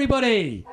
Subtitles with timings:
[0.00, 0.64] everybody.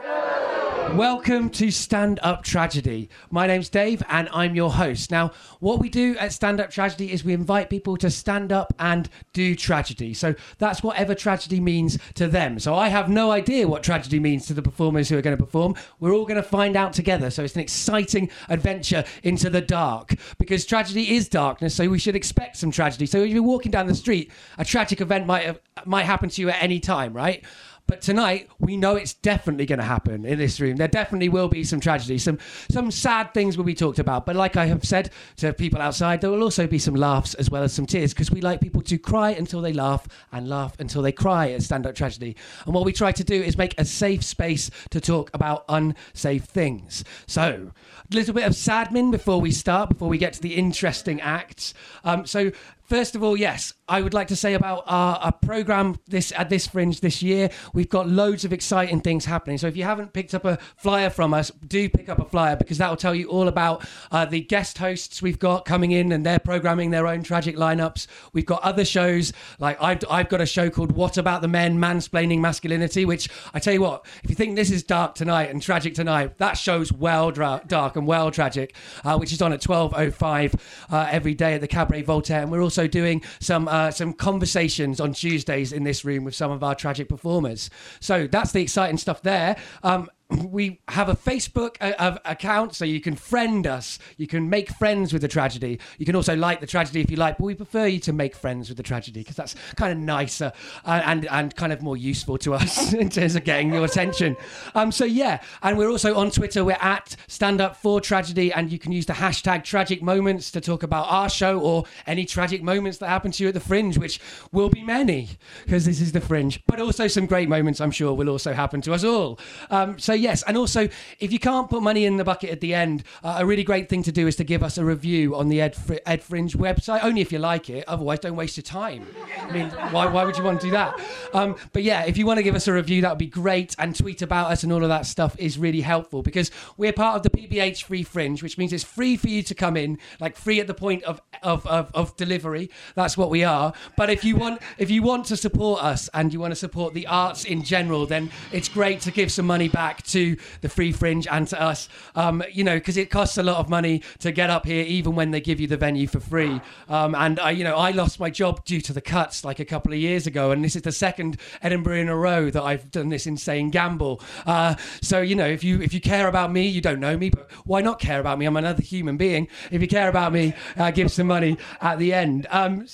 [0.93, 3.09] Welcome to Stand Up Tragedy.
[3.29, 5.11] My name's Dave and I'm your host.
[5.11, 8.73] Now, what we do at Stand Up Tragedy is we invite people to stand up
[8.79, 10.13] and do tragedy.
[10.13, 12.57] So that's whatever tragedy means to them.
[12.57, 15.43] So I have no idea what tragedy means to the performers who are going to
[15.43, 15.75] perform.
[15.99, 17.29] We're all going to find out together.
[17.29, 21.75] So it's an exciting adventure into the dark because tragedy is darkness.
[21.75, 23.05] So we should expect some tragedy.
[23.07, 26.49] So if you're walking down the street, a tragic event might might happen to you
[26.49, 27.43] at any time, right?
[27.87, 30.75] But tonight, we know it's definitely going to happen in this room.
[30.75, 32.37] There definitely will be some tragedy, some
[32.69, 34.25] some sad things will be talked about.
[34.25, 37.49] But like I have said to people outside, there will also be some laughs as
[37.49, 40.75] well as some tears because we like people to cry until they laugh and laugh
[40.79, 42.35] until they cry at stand-up tragedy.
[42.65, 46.43] And what we try to do is make a safe space to talk about unsafe
[46.43, 47.05] things.
[47.25, 47.71] So,
[48.11, 51.73] a little bit of sadmin before we start, before we get to the interesting acts.
[52.03, 52.51] Um, so
[52.87, 56.49] First of all, yes, I would like to say about our, our program this at
[56.49, 57.49] this fringe this year.
[57.73, 59.57] We've got loads of exciting things happening.
[59.57, 62.57] So if you haven't picked up a flyer from us, do pick up a flyer
[62.57, 66.11] because that will tell you all about uh, the guest hosts we've got coming in
[66.11, 68.07] and they're programming their own tragic lineups.
[68.33, 71.77] We've got other shows like I've I've got a show called What About the Men
[71.77, 75.61] Mansplaining Masculinity, which I tell you what, if you think this is dark tonight and
[75.61, 79.61] tragic tonight, that show's well dra- dark and well tragic, uh, which is on at
[79.61, 80.55] twelve oh five
[80.91, 84.99] uh, every day at the Cabaret Voltaire, and we're also doing some uh, some conversations
[84.99, 87.69] on Tuesdays in this room with some of our tragic performers.
[87.99, 89.57] So that's the exciting stuff there.
[89.83, 93.97] Um, we have a Facebook uh, account, so you can friend us.
[94.17, 95.79] You can make friends with the tragedy.
[95.97, 98.35] You can also like the tragedy if you like, but we prefer you to make
[98.35, 100.51] friends with the tragedy because that's kind of nicer
[100.83, 104.35] and, and, and kind of more useful to us in terms of getting your attention.
[104.75, 106.65] Um, so yeah, and we're also on Twitter.
[106.65, 110.59] We're at Stand Up for Tragedy, and you can use the hashtag Tragic Moments to
[110.59, 113.97] talk about our show or any tragic moments that happen to you at the Fringe,
[113.97, 114.19] which
[114.51, 115.29] will be many
[115.63, 118.81] because this is the Fringe, but also some great moments I'm sure will also happen
[118.81, 119.39] to us all.
[119.69, 120.87] Um, so yes, and also
[121.19, 123.89] if you can't put money in the bucket at the end, uh, a really great
[123.89, 126.53] thing to do is to give us a review on the Ed, Fr- Ed Fringe
[126.53, 127.83] website, only if you like it.
[127.87, 129.05] Otherwise, don't waste your time.
[129.39, 130.99] I mean, why, why would you want to do that?
[131.33, 133.75] Um, but yeah, if you want to give us a review, that would be great.
[133.79, 137.15] And tweet about us and all of that stuff is really helpful because we're part
[137.17, 140.35] of the PBH Free Fringe, which means it's free for you to come in, like
[140.35, 142.69] free at the point of of, of, of delivery.
[142.95, 143.73] That's what we are.
[143.95, 146.93] But if you want if you want to support us and you want to support
[146.93, 150.91] the arts in general, then it's great to give some money back to the Free
[150.91, 151.89] Fringe and to us.
[152.15, 155.15] Um, you know, because it costs a lot of money to get up here, even
[155.15, 156.61] when they give you the venue for free.
[156.89, 159.65] Um, and I, you know, I lost my job due to the cuts like a
[159.65, 162.91] couple of years ago, and this is the second Edinburgh in a row that I've
[162.91, 164.21] done this insane gamble.
[164.45, 167.29] Uh, so you know, if you if you care about me, you don't know me,
[167.29, 168.45] but why not care about me?
[168.45, 169.47] I'm another human being.
[169.71, 172.47] If you care about me, uh, give some money at the end.
[172.49, 172.87] Um,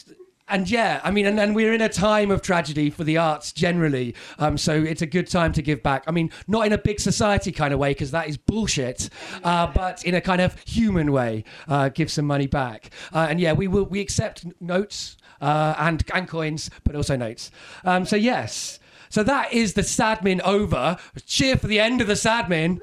[0.54, 3.52] and yeah, I mean, and, and we're in a time of tragedy for the arts
[3.52, 4.14] generally.
[4.38, 6.04] Um, so it's a good time to give back.
[6.06, 9.10] I mean, not in a big society kind of way, because that is bullshit,
[9.44, 12.92] uh, but in a kind of human way, uh, give some money back.
[13.12, 17.50] Uh, and yeah, we will we accept notes uh, and and coins, but also notes.
[17.84, 18.78] Um, so yes,
[19.10, 20.98] so that is the Sadmin over.
[21.26, 22.80] Cheer for the end of the Sadmin.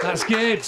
[0.00, 0.64] That's good.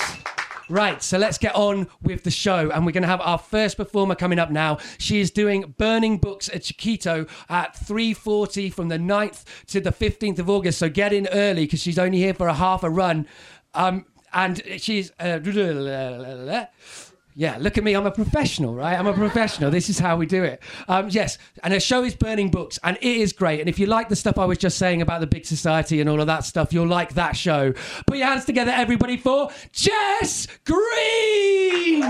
[0.71, 2.71] Right, so let's get on with the show.
[2.71, 4.79] And we're going to have our first performer coming up now.
[4.99, 10.39] She is doing Burning Books at Chiquito at 3.40 from the 9th to the 15th
[10.39, 10.79] of August.
[10.79, 13.27] So get in early because she's only here for a half a run.
[13.75, 15.11] Um, and she's...
[15.19, 15.41] Uh,
[17.35, 17.95] yeah, look at me.
[17.95, 18.99] I'm a professional, right?
[18.99, 19.71] I'm a professional.
[19.71, 20.63] This is how we do it.
[20.89, 23.61] Um, yes, and her show is Burning Books, and it is great.
[23.61, 26.11] And if you like the stuff I was just saying about the big society and
[26.11, 27.73] all of that stuff, you'll like that show.
[28.07, 32.03] Put your hands together, everybody, for Jess Green!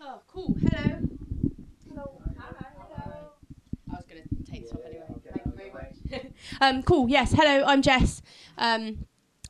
[0.00, 0.56] Oh, cool.
[0.70, 1.08] Hello.
[6.60, 7.08] Um, cool.
[7.08, 7.32] Yes.
[7.32, 7.64] Hello.
[7.66, 8.22] I'm Jess.
[8.56, 9.06] Um,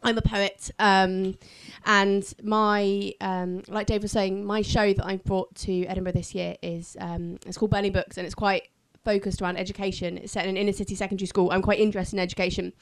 [0.07, 1.37] I'm a poet, um,
[1.85, 6.33] and my um, like Dave was saying, my show that I brought to Edinburgh this
[6.33, 8.69] year is um, it's called Burning Books, and it's quite
[9.05, 10.17] focused around education.
[10.19, 11.51] It's set in an inner city secondary school.
[11.51, 12.73] I'm quite interested in education.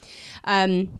[0.43, 0.99] Um,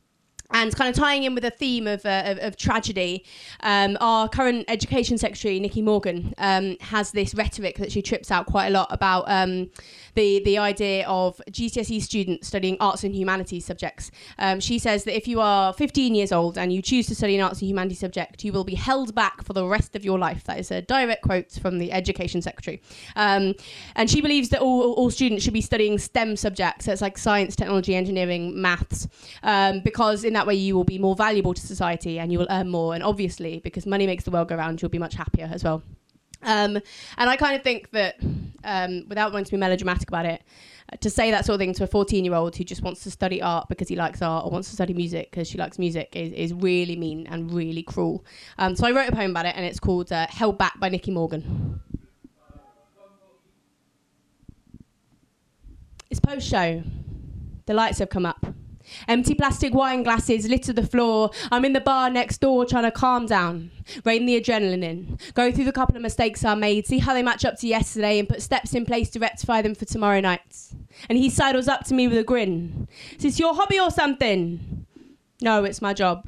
[0.51, 3.25] and kind of tying in with a theme of, uh, of, of, tragedy,
[3.61, 8.45] um, our current education secretary, Nicky Morgan, um, has this rhetoric that she trips out
[8.45, 9.69] quite a lot about um,
[10.13, 14.11] the the idea of GCSE students studying arts and humanities subjects.
[14.37, 17.35] Um, she says that if you are 15 years old and you choose to study
[17.35, 20.19] an arts and humanities subject, you will be held back for the rest of your
[20.19, 20.43] life.
[20.45, 22.81] That is a direct quote from the Education Secretary.
[23.15, 23.55] Um,
[23.95, 26.85] and she believes that all, all students should be studying STEM subjects.
[26.85, 29.07] So it's like science, technology, engineering, maths,
[29.43, 32.47] um, because in that way you will be more valuable to society and you will
[32.49, 32.93] earn more.
[32.93, 35.83] And obviously, because money makes the world go round, you'll be much happier as well.
[36.43, 36.77] Um,
[37.17, 38.15] and I kind of think that,
[38.63, 40.43] um, without wanting to be melodramatic about it,
[40.91, 43.01] uh, to say that sort of thing to a 14 year old who just wants
[43.03, 45.79] to study art because he likes art or wants to study music because she likes
[45.79, 48.23] music is, is really mean and really cruel.
[48.59, 50.89] Um, so I wrote a poem about it and it's called uh, Held Back by
[50.89, 51.81] Nicky Morgan.
[56.11, 56.83] It's post show.
[57.65, 58.45] The lights have come up.
[59.07, 61.31] Empty plastic wine glasses litter the floor.
[61.51, 63.71] I'm in the bar next door trying to calm down,
[64.03, 67.23] rein the adrenaline in, go through the couple of mistakes I made, see how they
[67.23, 70.69] match up to yesterday, and put steps in place to rectify them for tomorrow night.
[71.09, 72.87] And he sidles up to me with a grin.
[73.17, 74.85] Is this your hobby or something?
[75.41, 76.27] No, it's my job.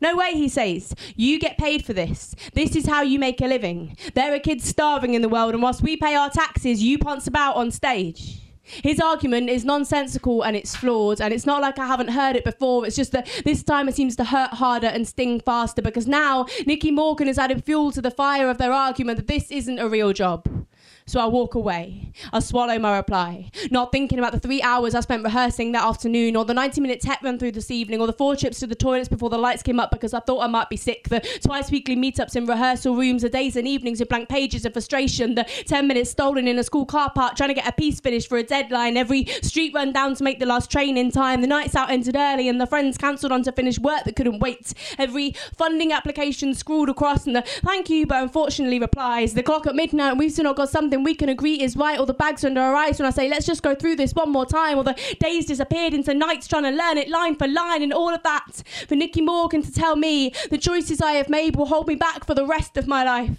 [0.00, 0.94] No way, he says.
[1.16, 2.34] You get paid for this.
[2.52, 3.96] This is how you make a living.
[4.14, 7.26] There are kids starving in the world, and whilst we pay our taxes, you ponce
[7.26, 8.42] about on stage.
[8.82, 12.44] His argument is nonsensical and it's flawed, and it's not like I haven't heard it
[12.44, 12.86] before.
[12.86, 16.46] It's just that this time it seems to hurt harder and sting faster because now
[16.66, 19.88] Nicky Morgan has added fuel to the fire of their argument that this isn't a
[19.88, 20.65] real job.
[21.08, 22.10] So I walk away.
[22.32, 26.34] I swallow my reply, not thinking about the three hours I spent rehearsing that afternoon,
[26.34, 28.74] or the 90 minute tech run through this evening, or the four trips to the
[28.74, 31.70] toilets before the lights came up because I thought I might be sick, the twice
[31.70, 35.44] weekly meetups in rehearsal rooms, the days and evenings with blank pages of frustration, the
[35.66, 38.38] 10 minutes stolen in a school car park trying to get a piece finished for
[38.38, 41.76] a deadline, every street run down to make the last train in time, the nights
[41.76, 45.36] out ended early, and the friends cancelled on to finish work that couldn't wait, every
[45.56, 50.16] funding application scrawled across, and the thank you but unfortunately replies, the clock at midnight,
[50.16, 52.74] we've still not got something we can agree is right, or the bags under our
[52.74, 55.46] eyes when I say, let's just go through this one more time, or the days
[55.46, 58.94] disappeared into nights trying to learn it line for line, and all of that for
[58.94, 62.34] Nicky Morgan to tell me the choices I have made will hold me back for
[62.34, 63.36] the rest of my life.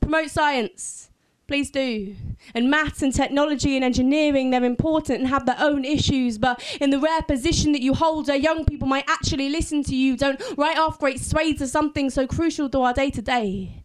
[0.00, 1.08] Promote science.
[1.46, 2.14] Please do.
[2.54, 6.90] And maths and technology and engineering, they're important and have their own issues, but in
[6.90, 10.40] the rare position that you hold, where young people might actually listen to you, don't
[10.56, 13.79] write off great swathes of something so crucial to our day to day.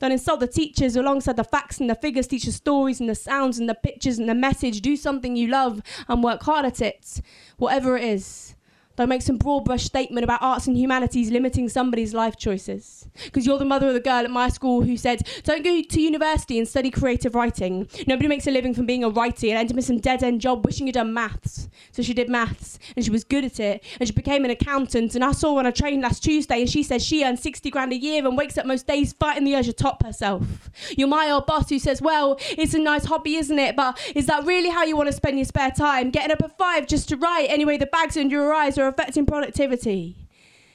[0.00, 3.14] Don't insult the teachers alongside the facts and the figures, teach the stories and the
[3.14, 4.80] sounds and the pictures and the message.
[4.80, 7.20] Do something you love and work hard at it,
[7.58, 8.54] whatever it is.
[8.96, 12.99] Don't make some broad brush statement about arts and humanities limiting somebody's life choices.
[13.24, 16.00] Because you're the mother of the girl at my school who said, Don't go to
[16.00, 17.88] university and study creative writing.
[18.06, 20.40] Nobody makes a living from being a writer and ended up in some dead end
[20.40, 21.68] job wishing you'd done maths.
[21.92, 25.14] So she did maths and she was good at it and she became an accountant.
[25.14, 27.70] And I saw her on a train last Tuesday and she says she earns 60
[27.70, 30.70] grand a year and wakes up most days fighting the urge to top herself.
[30.96, 33.76] You're my old boss who says, Well, it's a nice hobby, isn't it?
[33.76, 36.10] But is that really how you want to spend your spare time?
[36.10, 37.48] Getting up at five just to write?
[37.50, 40.16] Anyway, the bags under your eyes are affecting productivity.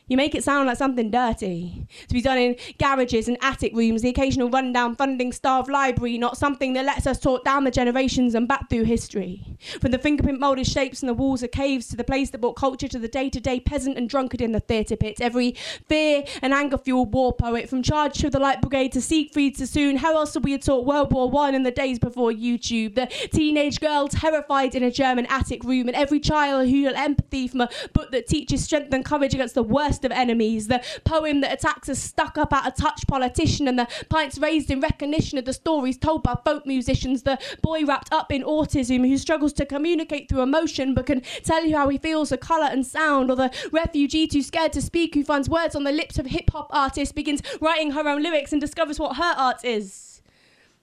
[0.07, 4.03] You make it sound like something dirty to be done in garages and attic rooms,
[4.03, 8.35] the occasional rundown funding starved library, not something that lets us talk down the generations
[8.35, 9.57] and back through history.
[9.81, 12.55] From the fingerprint moulded shapes in the walls of caves to the place that brought
[12.55, 15.55] culture to the day to day peasant and drunkard in the theatre pit, every
[15.87, 19.97] fear and anger fueled war poet, from Charge to the Light Brigade to Siegfried Sassoon.
[19.97, 22.93] How else would we have taught World War One in the days before YouTube?
[22.93, 27.47] The teenage girl terrified in a German attic room, and every child who had empathy
[27.47, 31.41] from a book that teaches strength and courage against the worst of enemies, the poem
[31.41, 35.37] that attacks a stuck up out of touch politician, and the pints raised in recognition
[35.37, 39.53] of the stories told by folk musicians, the boy wrapped up in autism who struggles
[39.53, 43.29] to communicate through emotion but can tell you how he feels a colour and sound,
[43.29, 46.49] or the refugee too scared to speak who finds words on the lips of hip
[46.51, 50.21] hop artists, begins writing her own lyrics and discovers what her art is.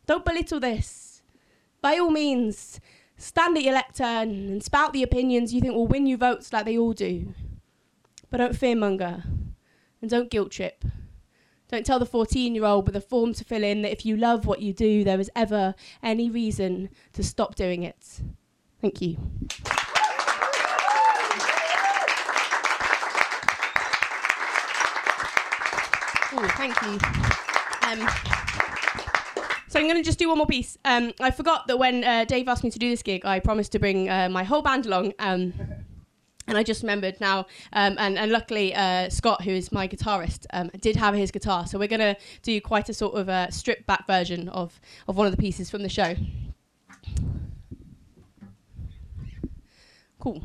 [0.06, 1.22] Don't belittle this.
[1.80, 2.80] By all means,
[3.16, 6.64] stand at your lectern and spout the opinions you think will win you votes like
[6.64, 7.34] they all do.
[8.32, 9.24] But don't fearmonger
[10.00, 10.86] and don't guilt trip.
[11.70, 14.16] Don't tell the 14 year old with a form to fill in that if you
[14.16, 18.22] love what you do, there is ever any reason to stop doing it.
[18.80, 19.18] Thank you.
[26.32, 26.98] Ooh, thank you.
[27.86, 28.08] Um,
[29.68, 30.78] so I'm going to just do one more piece.
[30.86, 33.72] Um, I forgot that when uh, Dave asked me to do this gig, I promised
[33.72, 35.12] to bring uh, my whole band along.
[35.18, 35.52] Um,
[36.46, 40.46] and I just remembered now, um, and, and luckily uh, Scott, who is my guitarist,
[40.52, 41.66] um, did have his guitar.
[41.66, 45.16] So we're going to do quite a sort of a stripped back version of, of
[45.16, 46.14] one of the pieces from the show.
[50.18, 50.42] Cool.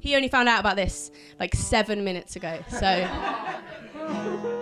[0.00, 2.58] He only found out about this like seven minutes ago.
[2.68, 4.56] So.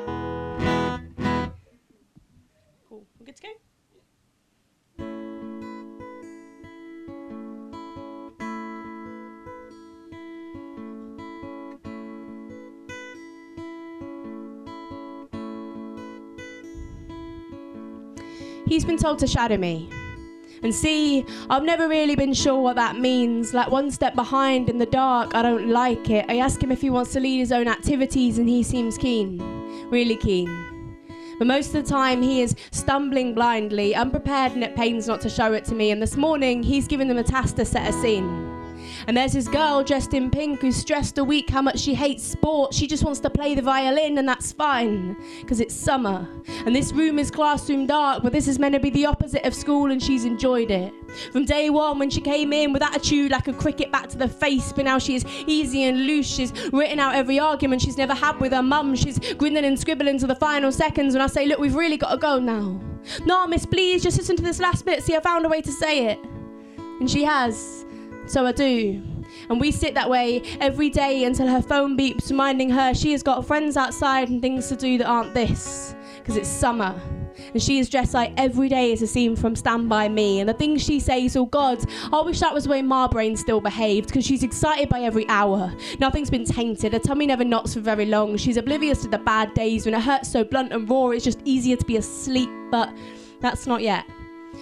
[18.69, 19.89] He's been told to shadow me.
[20.63, 23.55] And see, I've never really been sure what that means.
[23.55, 26.27] Like one step behind in the dark, I don't like it.
[26.29, 29.39] I ask him if he wants to lead his own activities, and he seems keen,
[29.89, 30.49] really keen.
[31.39, 35.31] But most of the time, he is stumbling blindly, unprepared, and at pains not to
[35.31, 35.91] show it to me.
[35.91, 38.48] And this morning, he's given them a task to set a scene.
[39.09, 42.23] And there's this girl dressed in pink who's stressed a week how much she hates
[42.23, 42.75] sport.
[42.75, 46.29] She just wants to play the violin, and that's fine, because it's summer.
[46.67, 49.55] And this room is classroom dark, but this is meant to be the opposite of
[49.55, 50.93] school, and she's enjoyed it.
[51.33, 54.29] From day one, when she came in with attitude like a cricket back to the
[54.29, 56.27] face, but now she is easy and loose.
[56.27, 58.95] She's written out every argument she's never had with her mum.
[58.95, 62.11] She's grinning and scribbling to the final seconds when I say, Look, we've really got
[62.11, 62.79] to go now.
[63.25, 65.03] No, miss, please, just listen to this last bit.
[65.03, 66.19] See, I found a way to say it.
[67.01, 67.87] And she has.
[68.29, 69.03] So I do.
[69.49, 73.23] And we sit that way every day until her phone beeps, reminding her she has
[73.23, 77.01] got friends outside and things to do that aren't this, because it's summer.
[77.53, 80.41] And she is dressed like every day is a scene from Stand By Me.
[80.41, 81.79] And the things she says, oh God,
[82.13, 85.27] I wish that was the way my brain still behaved, because she's excited by every
[85.29, 85.73] hour.
[85.99, 86.93] Nothing's been tainted.
[86.93, 88.37] Her tummy never knots for very long.
[88.37, 91.41] She's oblivious to the bad days when it hurts so blunt and raw, it's just
[91.45, 92.51] easier to be asleep.
[92.71, 92.93] But
[93.41, 94.05] that's not yet.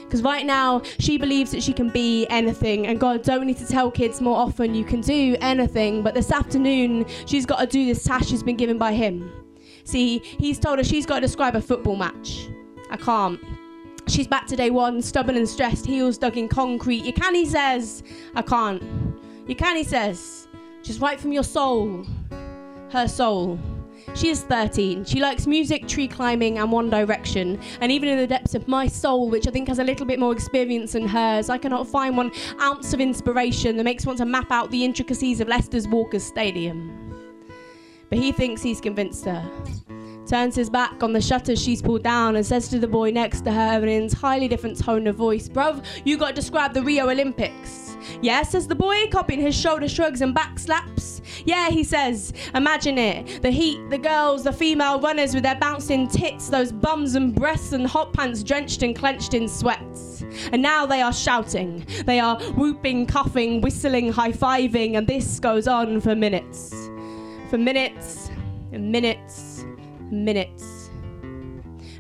[0.05, 3.67] Because right now, she believes that she can be anything, and God don't need to
[3.67, 6.03] tell kids more often you can do anything.
[6.03, 9.31] But this afternoon, she's got to do this task she's been given by Him.
[9.85, 12.49] See, He's told her she's got to describe a football match.
[12.91, 13.41] I can't.
[14.09, 17.05] She's back to day one, stubborn and stressed, heels dug in concrete.
[17.05, 18.05] You can, he says.
[18.37, 18.83] I can't.
[19.49, 20.47] You can, he says.
[20.83, 22.07] Just right from your soul.
[22.91, 23.59] Her soul.
[24.15, 25.05] She is 13.
[25.05, 27.61] She likes music, tree climbing, and One Direction.
[27.81, 30.19] And even in the depths of my soul, which I think has a little bit
[30.19, 34.25] more experience than hers, I cannot find one ounce of inspiration that makes want to
[34.25, 37.03] map out the intricacies of Leicester's Walkers Stadium.
[38.09, 39.45] But he thinks he's convinced her.
[40.27, 43.43] Turns his back on the shutters she's pulled down and says to the boy next
[43.43, 46.83] to her in an entirely different tone of voice, Bruv, you got to describe the
[46.83, 47.97] Rio Olympics.
[48.23, 51.23] Yeah, says the boy, copying his shoulder shrugs and back slaps.
[51.45, 53.41] Yeah, he says, imagine it.
[53.41, 57.73] The heat, the girls, the female runners with their bouncing tits, those bums and breasts
[57.73, 60.25] and hot pants drenched and clenched in sweats.
[60.51, 61.87] And now they are shouting.
[62.05, 66.91] They are whooping, coughing, whistling, high fiving, and this goes on for minutes.
[67.49, 68.29] For minutes
[68.73, 69.46] and minutes
[70.11, 70.91] minutes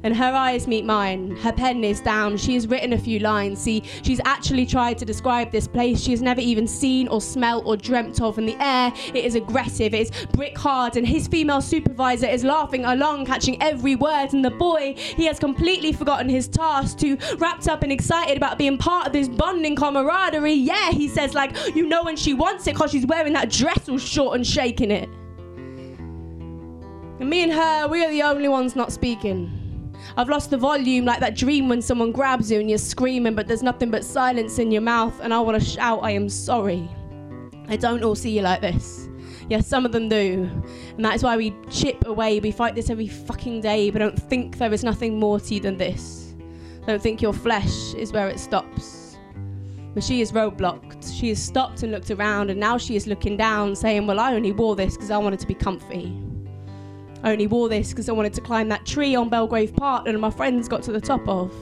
[0.07, 1.35] and her eyes meet mine.
[1.37, 2.37] Her pen is down.
[2.37, 3.61] She has written a few lines.
[3.61, 7.67] See, she's actually tried to describe this place she has never even seen or smelt
[7.67, 8.39] or dreamt of.
[8.39, 12.45] In the air, it is aggressive, it is brick hard, and his female supervisor is
[12.45, 14.33] laughing along, catching every word.
[14.33, 18.59] And the boy, he has completely forgotten his task, too wrapped up and excited about
[18.59, 20.53] being part of this bonding camaraderie.
[20.53, 23.89] Yeah, he says, like, you know when she wants it because she's wearing that dress
[23.89, 25.09] all short and shaking it.
[27.19, 29.67] And me and her, we are the only ones not speaking.
[30.17, 33.49] I've lost the volume like that dream when someone grabs you and you're screaming, but
[33.49, 36.89] there's nothing but silence in your mouth, and I want to shout, I am sorry.
[37.69, 39.09] I don't all see you like this.
[39.49, 40.49] Yes, some of them do.
[40.97, 42.41] And that is why we chip away.
[42.41, 45.61] We fight this every fucking day, but don't think there is nothing more to you
[45.61, 46.35] than this.
[46.87, 49.19] Don't think your flesh is where it stops.
[49.95, 51.19] But she is roadblocked.
[51.19, 54.35] She has stopped and looked around, and now she is looking down, saying, Well, I
[54.35, 56.26] only wore this because I wanted to be comfy.
[57.27, 60.31] Only wore this because I wanted to climb that tree on Belgrave Park and my
[60.31, 61.53] friends got to the top of.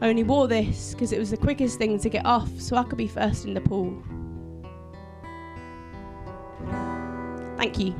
[0.00, 2.82] I only wore this because it was the quickest thing to get off so I
[2.82, 4.02] could be first in the pool.
[7.56, 7.94] Thank you.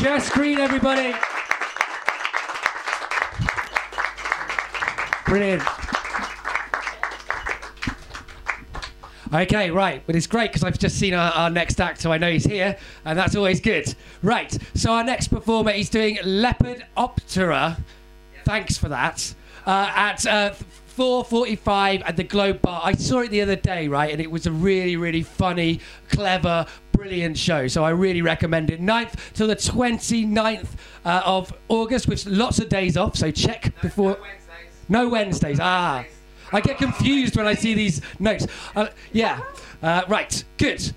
[0.00, 1.14] Jess Green, everybody.
[5.26, 5.62] Brilliant.
[9.32, 10.02] Okay, right.
[10.06, 12.44] But it's great because I've just seen our, our, next act, so I know he's
[12.44, 13.94] here, and that's always good.
[14.22, 14.56] Right.
[14.74, 17.78] So our next performer, is doing Leopard Opera.
[18.44, 19.34] Thanks for that.
[19.66, 20.54] Uh, at uh,
[20.96, 22.80] 4:45 at the Globe Bar.
[22.84, 26.66] I saw it the other day, right, and it was a really, really funny, clever,
[26.92, 27.68] brilliant show.
[27.68, 28.80] So I really recommend it.
[28.80, 30.68] 9th till the 29th
[31.04, 33.16] uh, of August, with lots of days off.
[33.16, 34.12] So check before.
[34.12, 34.88] No Wednesdays.
[34.88, 35.58] No Wednesdays.
[35.60, 36.04] Ah.
[36.52, 38.46] I get confused when I see these notes.
[38.74, 39.40] Uh, yeah.
[39.82, 40.44] Uh, right.
[40.58, 40.92] Good.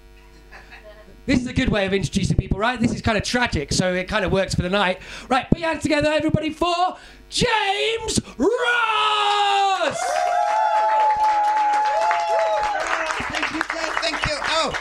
[1.26, 2.80] This is a good way of introducing people, right?
[2.80, 5.00] This is kind of tragic, so it kind of works for the night.
[5.28, 6.98] Right, put your hands together, everybody, for
[7.30, 10.00] James Ross!
[13.30, 14.38] Thank you, thank you.
[14.48, 14.74] Oh,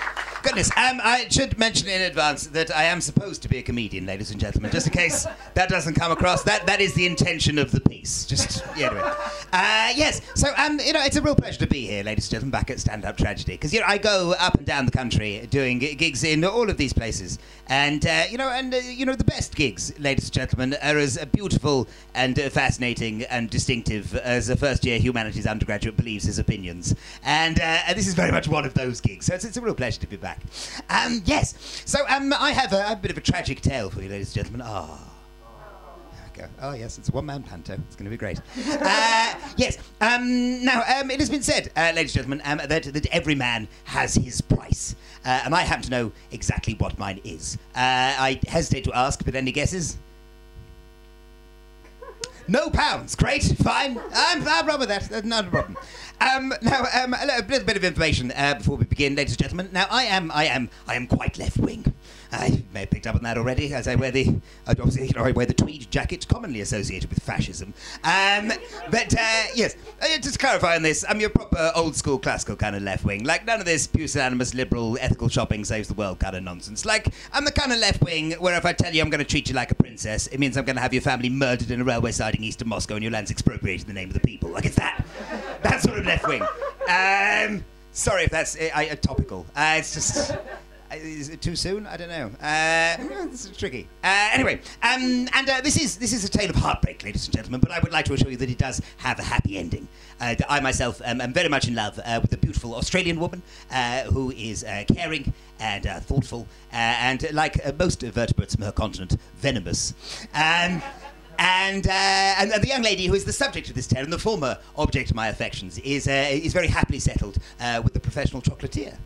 [0.43, 0.71] goodness.
[0.71, 4.31] Um, I should mention in advance that I am supposed to be a comedian, ladies
[4.31, 6.45] and gentlemen, just in case that doesn't come across.
[6.45, 8.25] That that is the intention of the piece.
[8.25, 9.13] Just yeah, anyway.
[9.53, 10.21] Uh, yes.
[10.35, 12.71] So um, you know, it's a real pleasure to be here, ladies and gentlemen, back
[12.71, 15.79] at Stand Up Tragedy, because you know I go up and down the country doing
[15.79, 19.25] gigs in all of these places, and uh, you know, and uh, you know, the
[19.25, 24.99] best gigs, ladies and gentlemen, are as beautiful and fascinating and distinctive as a first-year
[24.99, 29.01] humanities undergraduate believes his opinions, and, uh, and this is very much one of those
[29.01, 29.27] gigs.
[29.27, 30.41] So it's, it's a real pleasure to be back.
[30.91, 31.83] Um, yes.
[31.85, 34.47] So um, I have a, a, bit of a tragic tale for you, ladies and
[34.47, 34.67] gentlemen.
[34.69, 35.08] Ah.
[36.39, 36.49] Go.
[36.63, 37.75] Oh, yes, it's a one man panto.
[37.75, 38.39] It's going to be great.
[38.67, 39.79] uh, yes.
[40.01, 43.35] Um, now, um, it has been said, uh, ladies and gentlemen, um, that, that every
[43.35, 44.97] man has his price.
[45.25, 47.59] Uh, and I happen to know exactly what mine is.
[47.75, 47.79] Uh,
[48.19, 49.99] I hesitate to ask, but any guesses?
[52.49, 53.15] No pounds.
[53.15, 53.43] Great.
[53.43, 54.01] Fine.
[54.15, 55.03] I'm, I'm with that.
[55.11, 55.77] That's not a problem.
[56.21, 59.69] Um, now, um, a little bit of information uh, before we begin, ladies and gentlemen.
[59.71, 61.93] Now, I am, I am, I am quite left wing.
[62.33, 64.35] I may have picked up on that already, as I wear the,
[64.67, 67.73] obviously, you know, I wear the tweed jacket commonly associated with fascism.
[68.05, 68.53] Um,
[68.91, 72.57] but uh, yes, uh, just to clarify on this, I'm your proper old school classical
[72.57, 73.25] kind of left wing.
[73.25, 76.85] Like none of this pusillanimous liberal ethical shopping saves the world kind of nonsense.
[76.85, 79.25] Like I'm the kind of left wing where if I tell you I'm going to
[79.25, 81.81] treat you like a princess, it means I'm going to have your family murdered in
[81.81, 84.21] a railway siding east of Moscow and your land's expropriated in the name of the
[84.21, 84.51] people.
[84.51, 85.05] Like it's that,
[85.63, 86.43] that sort of left wing.
[86.43, 89.47] Um, sorry if that's uh, uh, topical.
[89.57, 90.37] Uh, it's just.
[90.93, 91.87] Is it too soon?
[91.87, 92.31] I don't know.
[92.41, 93.89] Uh, this is tricky.
[94.03, 97.35] Uh, anyway, um, and uh, this is this is a tale of heartbreak, ladies and
[97.35, 97.61] gentlemen.
[97.61, 99.87] But I would like to assure you that it does have a happy ending.
[100.21, 103.43] Uh, I myself um, am very much in love uh, with a beautiful Australian woman
[103.71, 104.65] uh, who is
[104.95, 109.95] caring and thoughtful, and like most vertebrates from her continent, venomous.
[110.35, 110.83] Um,
[111.39, 114.19] and, uh, and the young lady who is the subject of this tale and the
[114.19, 118.43] former object of my affections is, uh, is very happily settled uh, with the professional
[118.43, 118.97] chocolatier.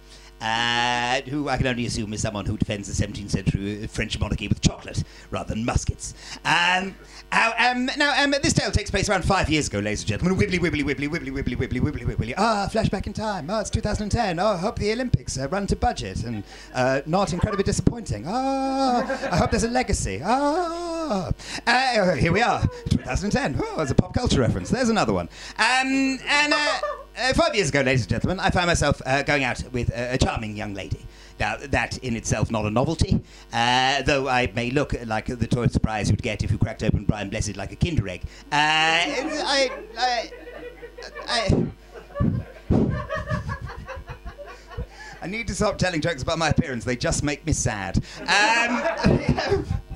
[0.42, 4.48] Uh, who I can only assume is someone who defends the 17th century French monarchy
[4.48, 6.14] with chocolate rather than muskets.
[6.44, 6.96] Um,
[7.30, 10.36] uh, um, now, um, this tale takes place around five years ago, ladies and gentlemen.
[10.36, 12.34] Wibbly, wibbly, wibbly, wibbly, wibbly, wibbly, wibbly, wibbly.
[12.36, 13.48] Ah, flashback in time.
[13.50, 14.40] Oh, it's 2010.
[14.40, 16.42] Oh, I hope the Olympics uh, run to budget and
[16.74, 18.24] uh, not incredibly disappointing.
[18.26, 20.20] Ah, I hope there's a legacy.
[20.24, 21.30] Ah,
[21.68, 23.60] uh, here we are, 2010.
[23.62, 24.70] Oh, there's a pop culture reference.
[24.70, 25.28] There's another one.
[25.58, 26.52] Um, and
[27.18, 30.14] uh, five years ago, ladies and gentlemen, I found myself uh, going out with a,
[30.14, 31.00] a charming young lady.
[31.40, 33.20] Now, that in itself not a novelty,
[33.52, 37.04] uh, though I may look like the toy surprise you'd get if you cracked open
[37.04, 38.22] Brian Blessed like a Kinder egg.
[38.50, 40.30] Uh, I, I,
[41.28, 41.66] I,
[45.22, 46.84] I need to stop telling jokes about my appearance.
[46.84, 48.02] They just make me sad.
[48.20, 49.64] Um,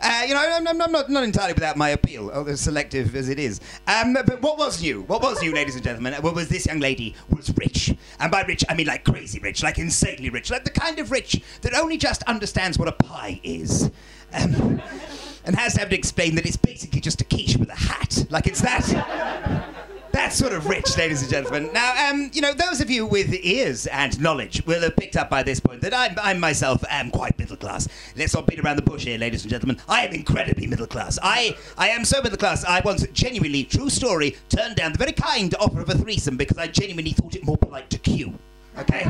[0.00, 3.38] Uh, you know, I'm, I'm, not, not entirely without my appeal, although selective as it
[3.38, 3.60] is.
[3.86, 5.02] Um, but what was new?
[5.02, 6.14] What was new, ladies and gentlemen?
[6.22, 7.94] What was this young lady was rich.
[8.18, 11.10] And by rich, I mean like crazy rich, like insanely rich, like the kind of
[11.10, 13.90] rich that only just understands what a pie is.
[14.32, 14.80] Um,
[15.44, 18.26] and has to have to explain that it's basically just a quiche with a hat.
[18.30, 19.89] Like it's that.
[20.12, 21.70] That sort of rich, ladies and gentlemen.
[21.72, 25.30] Now, um, you know, those of you with ears and knowledge will have picked up
[25.30, 27.86] by this point that I'm, I myself am quite middle class.
[28.16, 29.78] Let's not beat around the bush here, ladies and gentlemen.
[29.88, 31.18] I am incredibly middle class.
[31.22, 32.64] I, I am so middle class.
[32.64, 36.58] I once genuinely, true story, turned down the very kind offer of a threesome because
[36.58, 38.34] I genuinely thought it more polite to queue.
[38.78, 39.04] Okay,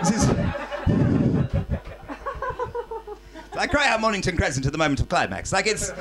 [0.00, 0.69] this is.
[3.60, 5.52] I cry out Mornington Crescent at the moment of climax.
[5.52, 5.92] Like it's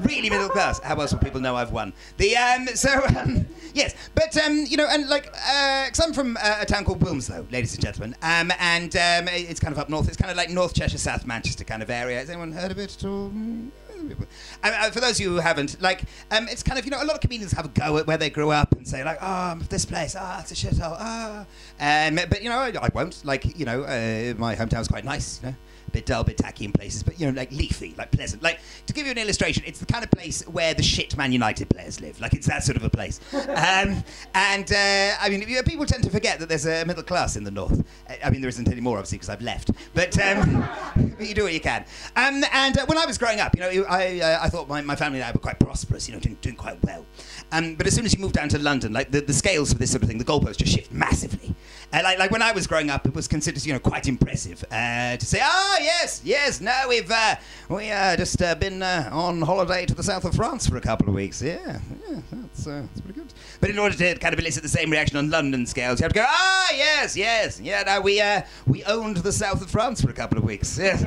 [0.00, 0.78] really middle class.
[0.80, 1.94] How else will people know I've won?
[2.18, 6.36] The um, so um, yes, but um, you know, and like, uh, cause I'm from
[6.36, 9.88] uh, a town called Wilmslow, ladies and gentlemen, um, and um, it's kind of up
[9.88, 10.08] north.
[10.08, 12.18] It's kind of like North Cheshire, South Manchester kind of area.
[12.18, 13.30] Has anyone heard of it at all?
[13.30, 14.24] Mm, uh,
[14.62, 17.06] uh, for those of you who haven't, like, um, it's kind of, you know, a
[17.06, 19.58] lot of comedians have a go at where they grew up and say, like, oh,
[19.70, 21.46] this place, ah, it's a shithole, ah.
[21.80, 23.24] Um, but, you know, I, I won't.
[23.24, 25.56] Like, you know, uh, my hometown's quite nice, you know
[25.96, 28.42] bit dull, bit tacky in places, but you know, like leafy, like pleasant.
[28.42, 31.32] Like to give you an illustration, it's the kind of place where the shit Man
[31.32, 32.20] United players live.
[32.20, 33.20] Like it's that sort of a place.
[33.56, 34.04] Um,
[34.34, 37.36] and uh, I mean, you know, people tend to forget that there's a middle class
[37.36, 37.84] in the north.
[38.22, 39.70] I mean, there isn't any more obviously, because I've left.
[39.94, 40.68] But, um,
[41.16, 41.84] but you do what you can.
[42.16, 44.82] Um, and uh, when I was growing up, you know, I, uh, I thought my,
[44.82, 47.06] my family and I were quite prosperous, you know, doing, doing quite well.
[47.52, 49.78] Um, but as soon as you move down to London, like the, the scales for
[49.78, 51.54] this sort of thing, the goalposts just shift massively.
[51.92, 54.64] Uh, like, like when I was growing up, it was considered, you know, quite impressive
[54.70, 57.36] uh, to say, "Ah, yes, yes, no, we've uh,
[57.68, 60.80] we uh, just uh, been uh, on holiday to the south of France for a
[60.80, 63.32] couple of weeks." Yeah, yeah, that's uh, that's pretty good.
[63.60, 66.12] But in order to kind of elicit the same reaction on London scales, you have
[66.12, 70.00] to go, "Ah, yes, yes, yeah, no, we uh, we owned the south of France
[70.00, 71.04] for a couple of weeks." Yes,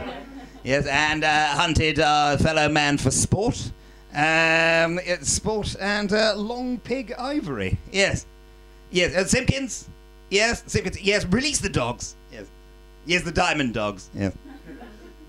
[0.63, 3.71] yes, and uh, hunted our fellow man for sport.
[4.13, 7.77] Um, sport and uh, long pig ivory.
[7.91, 8.25] Yes.
[8.91, 9.15] Yes.
[9.15, 9.87] Uh, Simpkins?
[10.29, 10.63] Yes.
[11.01, 11.25] Yes.
[11.25, 12.15] Release the dogs.
[12.31, 12.45] Yes.
[13.05, 14.09] Yes, the diamond dogs.
[14.13, 14.33] Yes.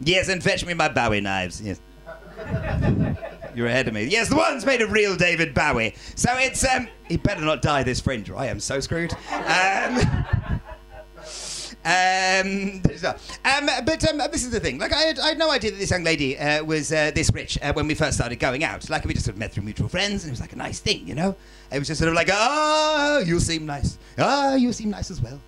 [0.02, 1.60] Yes, and fetch me my Bowie knives.
[1.60, 1.80] Yes.
[3.54, 4.04] You're ahead of me.
[4.04, 5.94] Yes, the one's made of real David Bowie.
[6.14, 6.88] So it's um.
[7.08, 9.12] He better not die this fringe, or I am so screwed.
[9.32, 10.60] Um.
[11.84, 12.82] Um,
[13.44, 14.78] um, but um, this is the thing.
[14.78, 17.32] Like, I had, I had no idea that this young lady uh, was uh, this
[17.32, 18.88] rich uh, when we first started going out.
[18.90, 20.80] Like, we just sort of met through mutual friends, and it was like a nice
[20.80, 21.34] thing, you know.
[21.72, 23.98] It was just sort of like, ah, you seem nice.
[24.18, 25.40] Ah, you seem nice as well.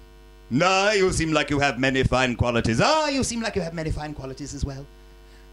[0.50, 2.80] No, you seem like you have many fine qualities.
[2.80, 4.86] Ah, you seem like you have many fine qualities as well.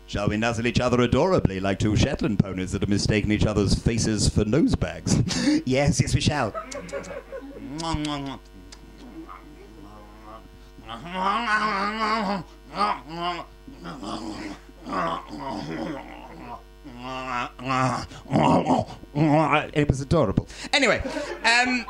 [0.07, 3.75] Shall we nuzzle each other adorably like two Shetland ponies that have mistaken each other's
[3.75, 5.61] faces for nosebags?
[5.65, 6.53] yes, yes, we shall.
[19.73, 20.47] It was adorable.
[20.73, 21.01] Anyway,
[21.43, 21.85] um,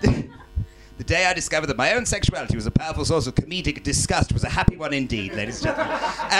[0.00, 4.32] the day I discovered that my own sexuality was a powerful source of comedic disgust
[4.32, 5.96] was a happy one indeed, ladies and gentlemen.
[5.96, 6.00] Um,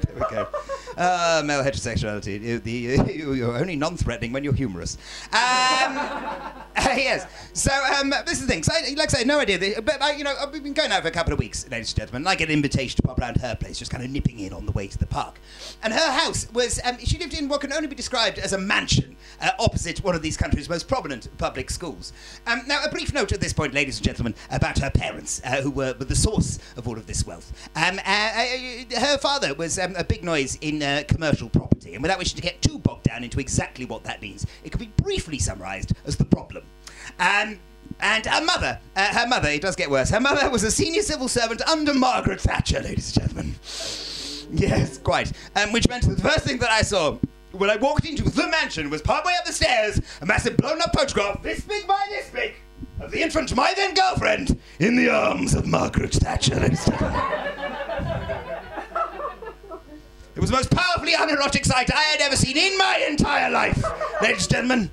[0.00, 0.48] there we go.
[0.96, 2.40] Uh, male heterosexuality.
[2.40, 2.70] You, the,
[3.12, 4.96] you, are only non-threatening when you're humorous.
[5.26, 5.32] Um,
[6.76, 7.26] yes.
[7.52, 8.62] So um, this is the thing.
[8.62, 9.80] So, like I say, no idea.
[9.80, 11.98] But I, you know, I've been going out for a couple of weeks, ladies and
[11.98, 12.26] gentlemen.
[12.26, 14.66] I get an invitation to pop around her place, just kind of nipping in on
[14.66, 15.38] the way to the park.
[15.82, 16.80] And her house was.
[16.84, 20.14] Um, she lived in what can only be described as a mansion uh, opposite one
[20.14, 22.12] of these country's most prominent public schools.
[22.46, 25.62] Um, now, a brief note at this point, ladies and gentlemen, about her parents, uh,
[25.62, 27.52] who were the source of all of this wealth.
[27.76, 32.02] Um, uh, uh her father was um, a big noise in uh, commercial property, and
[32.02, 34.92] without wishing to get too bogged down into exactly what that means, it could be
[34.96, 36.64] briefly summarised as the problem.
[37.18, 37.58] Um,
[38.00, 40.10] and her mother, uh, her mother, it does get worse.
[40.10, 43.54] Her mother was a senior civil servant under Margaret Thatcher, ladies and gentlemen.
[44.52, 45.32] Yes, quite.
[45.56, 47.18] Um, which meant the first thing that I saw
[47.52, 50.94] when I walked into the mansion was partway up the stairs a massive blown up
[50.94, 52.54] photograph, this big by this big,
[53.00, 57.76] of the infant, my then girlfriend, in the arms of Margaret Thatcher, ladies and gentlemen.
[60.40, 63.84] It was the most powerfully unerotic sight I had ever seen in my entire life,
[64.22, 64.90] ladies and gentlemen.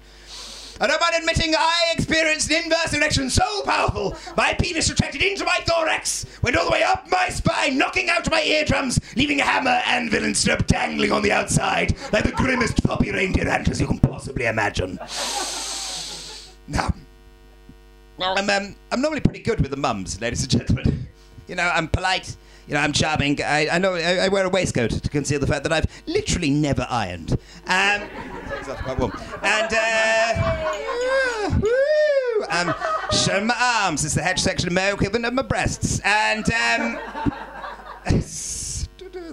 [0.82, 5.46] I don't mind admitting I experienced an inverse erection so powerful, my penis retracted into
[5.46, 9.44] my thorax, went all the way up my spine, knocking out my eardrums, leaving a
[9.46, 13.88] hammer, anvil, and strap dangling on the outside, like the grimmest floppy reindeer antlers you
[13.88, 15.00] can possibly imagine.
[16.68, 16.94] Now,
[18.20, 21.08] I'm, um, I'm normally pretty good with the mums, ladies and gentlemen.
[21.48, 22.36] You know, I'm polite
[22.68, 23.42] you know, I'm charming.
[23.42, 26.50] I, I know I, I, wear a waistcoat to conceal the fact that I've literally
[26.50, 27.38] never ironed.
[27.66, 28.02] Um,
[28.84, 29.12] quite warm.
[29.42, 30.58] And uh,
[32.50, 32.76] um,
[33.12, 34.04] show my arms.
[34.04, 36.00] It's the hedge section of my equivalent of my breasts.
[36.04, 37.00] And um,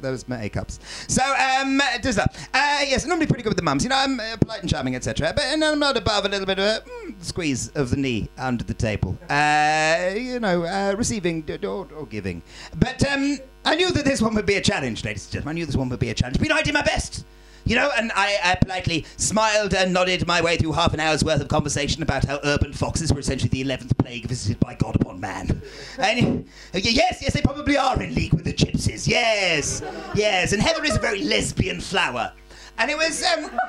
[0.04, 0.78] those my A cups.
[1.08, 2.34] So, um, does that?
[2.54, 3.82] Uh, yes, normally pretty good with the mums.
[3.82, 5.32] You know, I'm uh, polite and charming, etc.
[5.34, 8.28] But and I'm not above a little bit of a mm, squeeze of the knee
[8.38, 9.18] under the table.
[9.28, 12.42] Uh, you know, uh, receiving or, or, giving.
[12.76, 15.56] But um, I knew that this one would be a challenge, ladies and gentlemen.
[15.56, 16.38] I knew this one would be a challenge.
[16.38, 17.24] But you know, I did my best.
[17.64, 21.24] You know, and I, I, politely smiled and nodded my way through half an hour's
[21.24, 24.96] worth of conversation about how urban foxes were essentially the 11th plague visited by God
[24.96, 25.62] upon man.
[25.98, 29.08] And yes, yes, they probably are in league with the gypsies.
[29.08, 29.82] Yes,
[30.14, 30.52] yes.
[30.52, 32.32] And heather is a very lesbian flower.
[32.78, 33.50] And it was, um.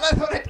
[0.00, 0.48] I thought it,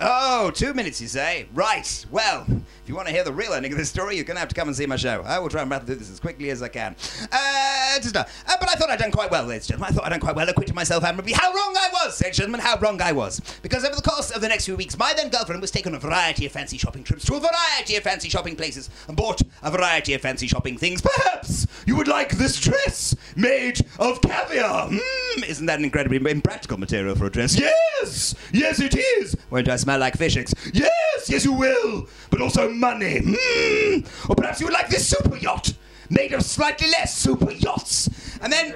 [0.00, 1.48] Oh, two minutes, you say?
[1.52, 2.06] Right.
[2.10, 2.46] Well,
[2.88, 4.48] if you want to hear the real ending of this story, you're going to have
[4.48, 5.22] to come and see my show.
[5.26, 6.96] I will try and rattle through this as quickly as I can.
[7.30, 9.92] Uh, just, uh, but I thought I'd done quite well, ladies and gentlemen.
[9.92, 11.34] I thought I'd done quite well, acquitted myself admirably.
[11.34, 13.42] How wrong I was, ladies and gentlemen, how wrong I was.
[13.60, 15.98] Because over the course of the next few weeks, my then girlfriend was taken on
[15.98, 19.42] a variety of fancy shopping trips to a variety of fancy shopping places and bought
[19.62, 21.02] a variety of fancy shopping things.
[21.02, 24.88] Perhaps you would like this dress made of caviar.
[24.88, 27.54] Mm, isn't that an incredibly impractical material for a dress?
[27.58, 28.34] Yes!
[28.50, 29.36] Yes, it is!
[29.50, 30.54] Won't I smell like fish eggs?
[30.72, 30.90] Yes,
[31.26, 32.08] yes, you will!
[32.30, 33.20] But also money.
[33.20, 34.28] Mm.
[34.30, 35.72] Or perhaps you would like this super yacht
[36.10, 38.08] made of slightly less super yachts.
[38.40, 38.74] And then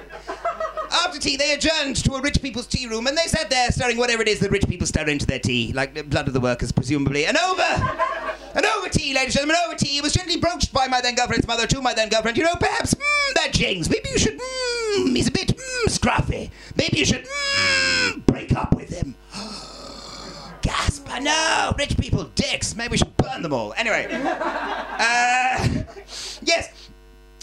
[0.91, 3.97] after tea, they adjourned to a rich people's tea room and they sat there stirring
[3.97, 6.39] whatever it is that rich people stir into their tea, like the blood of the
[6.39, 7.25] workers, presumably.
[7.25, 7.63] And over,
[8.55, 11.47] and over tea, ladies and gentlemen, over tea, was gently broached by my then girlfriend's
[11.47, 12.37] mother to my then girlfriend.
[12.37, 16.49] You know, perhaps mm, that James, maybe you should, mm, he's a bit mm, scruffy.
[16.75, 17.27] Maybe you should
[18.25, 19.15] break up with him.
[20.73, 21.07] Gasp!
[21.07, 21.73] I know!
[21.77, 22.75] Rich people, dicks!
[22.75, 23.73] Maybe we should burn them all.
[23.77, 24.07] Anyway.
[24.93, 25.67] Uh,
[26.43, 26.69] yes.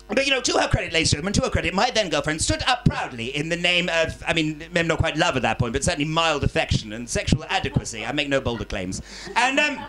[0.09, 2.41] But you know, to her credit, ladies and gentlemen, to her credit, my then girlfriend
[2.41, 5.59] stood up proudly in the name of, I mean, maybe not quite love at that
[5.59, 8.07] point, but certainly mild affection and sexual adequacy.
[8.07, 9.03] I make no bolder claims.
[9.37, 9.85] And, um,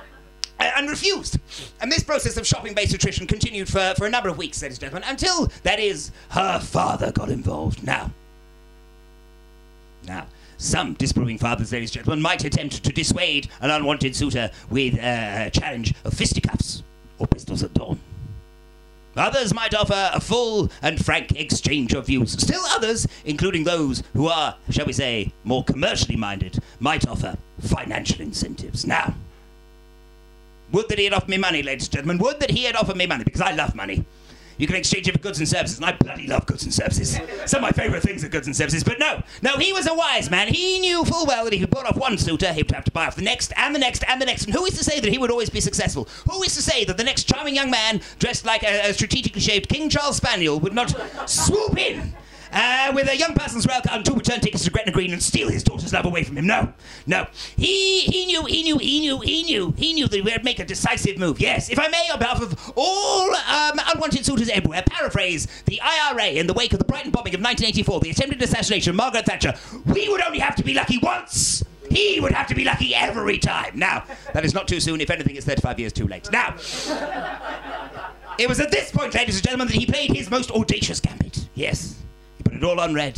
[0.60, 1.40] and refused.
[1.80, 4.78] And this process of shopping based attrition continued for, for a number of weeks, ladies
[4.78, 7.84] and gentlemen, until, that is, her father got involved.
[7.84, 8.12] Now,
[10.08, 10.26] now,
[10.62, 15.48] some disapproving fathers, ladies and gentlemen, might attempt to dissuade an unwanted suitor with uh,
[15.48, 16.84] a challenge of fisticuffs
[17.18, 18.00] or pistols at dawn.
[19.18, 22.32] Others might offer a full and frank exchange of views.
[22.32, 28.22] Still others, including those who are, shall we say, more commercially minded, might offer financial
[28.22, 28.86] incentives.
[28.86, 29.16] Now,
[30.72, 32.20] would that he had offered me money, ladies and gentlemen.
[32.20, 34.06] Would that he had offered me money, because I love money.
[34.62, 37.20] You can exchange it for goods and services, and I bloody love goods and services.
[37.48, 39.94] Some of my favourite things are goods and services, but no, no, he was a
[39.96, 40.50] wise man.
[40.50, 42.92] He knew full well that if he bought off one suitor, he would have to
[42.92, 44.46] buy off the next, and the next, and the next.
[44.46, 46.08] And who is to say that he would always be successful?
[46.30, 49.42] Who is to say that the next charming young man, dressed like a, a strategically
[49.42, 50.94] shaped King Charles Spaniel, would not
[51.28, 52.14] swoop in
[52.52, 55.22] uh, with a young person's rail card and two return tickets to Gretna Green and
[55.22, 56.48] steal his daughter's love away from him.
[56.48, 56.74] No,
[57.08, 57.28] no.
[57.56, 60.66] He he knew, he knew, he knew, he knew, he knew that would make a
[60.66, 61.40] decisive move.
[61.40, 66.28] Yes, if I may, on behalf of all um, unwanted suitors everywhere, paraphrase the IRA
[66.28, 69.54] in the wake of the Brighton bombing of 1984, the attempted assassination of Margaret Thatcher.
[69.86, 71.64] We would only have to be lucky once.
[71.90, 73.78] He would have to be lucky every time.
[73.78, 75.02] Now, that is not too soon.
[75.02, 76.32] If anything, it's 35 years too late.
[76.32, 76.56] Now,
[78.38, 81.50] it was at this point, ladies and gentlemen, that he played his most audacious gambit.
[81.54, 82.02] Yes,
[82.42, 83.18] put it all on red.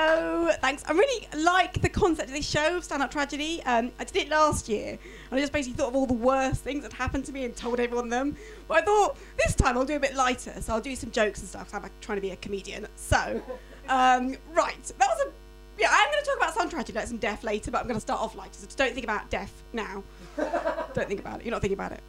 [0.05, 0.51] Hello.
[0.61, 0.83] Thanks.
[0.89, 3.63] I really like the concept of this show, Stand Up Tragedy.
[3.63, 4.99] Um, I did it last year,
[5.31, 7.55] and I just basically thought of all the worst things that happened to me and
[7.55, 8.37] told everyone them.
[8.67, 11.39] But I thought this time I'll do a bit lighter, so I'll do some jokes
[11.39, 11.67] and stuff.
[11.67, 12.89] 'cause I'm like, trying to be a comedian.
[12.97, 13.41] So,
[13.89, 15.31] um, right, that was a.
[15.79, 17.95] Yeah, I'm going to talk about some tragedy, like some death later, but I'm going
[17.95, 18.55] to start off lighter.
[18.55, 20.03] So just don't think about death now.
[20.37, 21.45] don't think about it.
[21.47, 22.01] You're not thinking about it.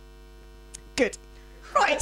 [0.95, 1.15] Good.
[1.75, 2.01] Right.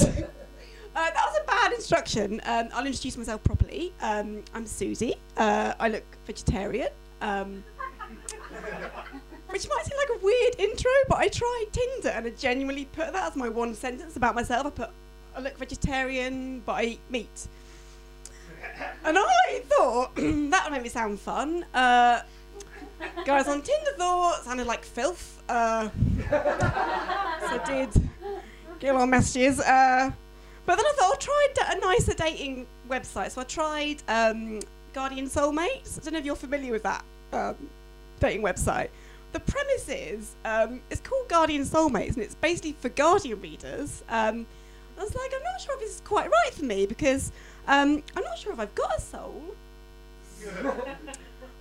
[0.94, 2.40] Uh, that was a bad instruction.
[2.44, 3.94] Um, I'll introduce myself properly.
[4.02, 5.14] Um, I'm Susie.
[5.38, 6.90] Uh, I look vegetarian.
[7.22, 7.64] Um,
[9.48, 13.12] which might seem like a weird intro, but I tried Tinder and I genuinely put
[13.12, 14.66] that as my one sentence about myself.
[14.66, 14.90] I put,
[15.34, 17.48] I look vegetarian, but I eat meat.
[19.04, 21.64] And I thought that would make me sound fun.
[21.72, 22.20] Uh,
[23.24, 25.42] guys on Tinder thought sounded like filth.
[25.48, 25.88] Uh,
[26.30, 28.10] so I did
[28.78, 29.58] get a lot of messages.
[30.64, 33.32] But then I thought I'll try a nicer dating website.
[33.32, 34.60] So I tried um,
[34.92, 35.98] Guardian Soulmates.
[35.98, 37.56] I don't know if you're familiar with that um,
[38.20, 38.88] dating website.
[39.32, 44.04] The premise is um, it's called Guardian Soulmates, and it's basically for Guardian readers.
[44.08, 44.46] Um,
[44.98, 47.32] I was like, I'm not sure if this is quite right for me because
[47.66, 49.42] um, I'm not sure if I've got a soul.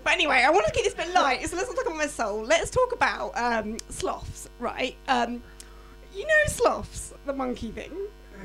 [0.03, 2.07] But anyway, I want to keep this bit light, so let's not talk about my
[2.07, 2.41] soul.
[2.43, 4.95] Let's talk about um, sloths, right?
[5.07, 5.43] Um,
[6.13, 7.91] you know sloths, the monkey thing?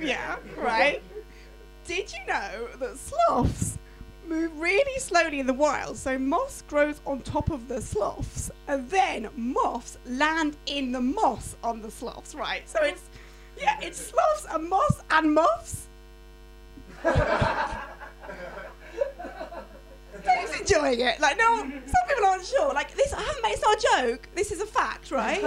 [0.01, 1.03] Yeah, right?
[1.87, 3.79] Did you know that sloths
[4.27, 5.97] move really slowly in the wild?
[5.97, 11.57] So moss grows on top of the sloths, and then moths land in the moss
[11.63, 12.69] on the sloths, right?
[12.69, 13.03] So it's,
[13.59, 15.87] yeah, it's sloths and moss and moths.
[20.25, 21.21] Who's enjoying it?
[21.21, 22.73] Like, no, some people aren't sure.
[22.75, 24.29] Like, this, I haven't made, it's not a joke.
[24.35, 25.45] This is a fact, right?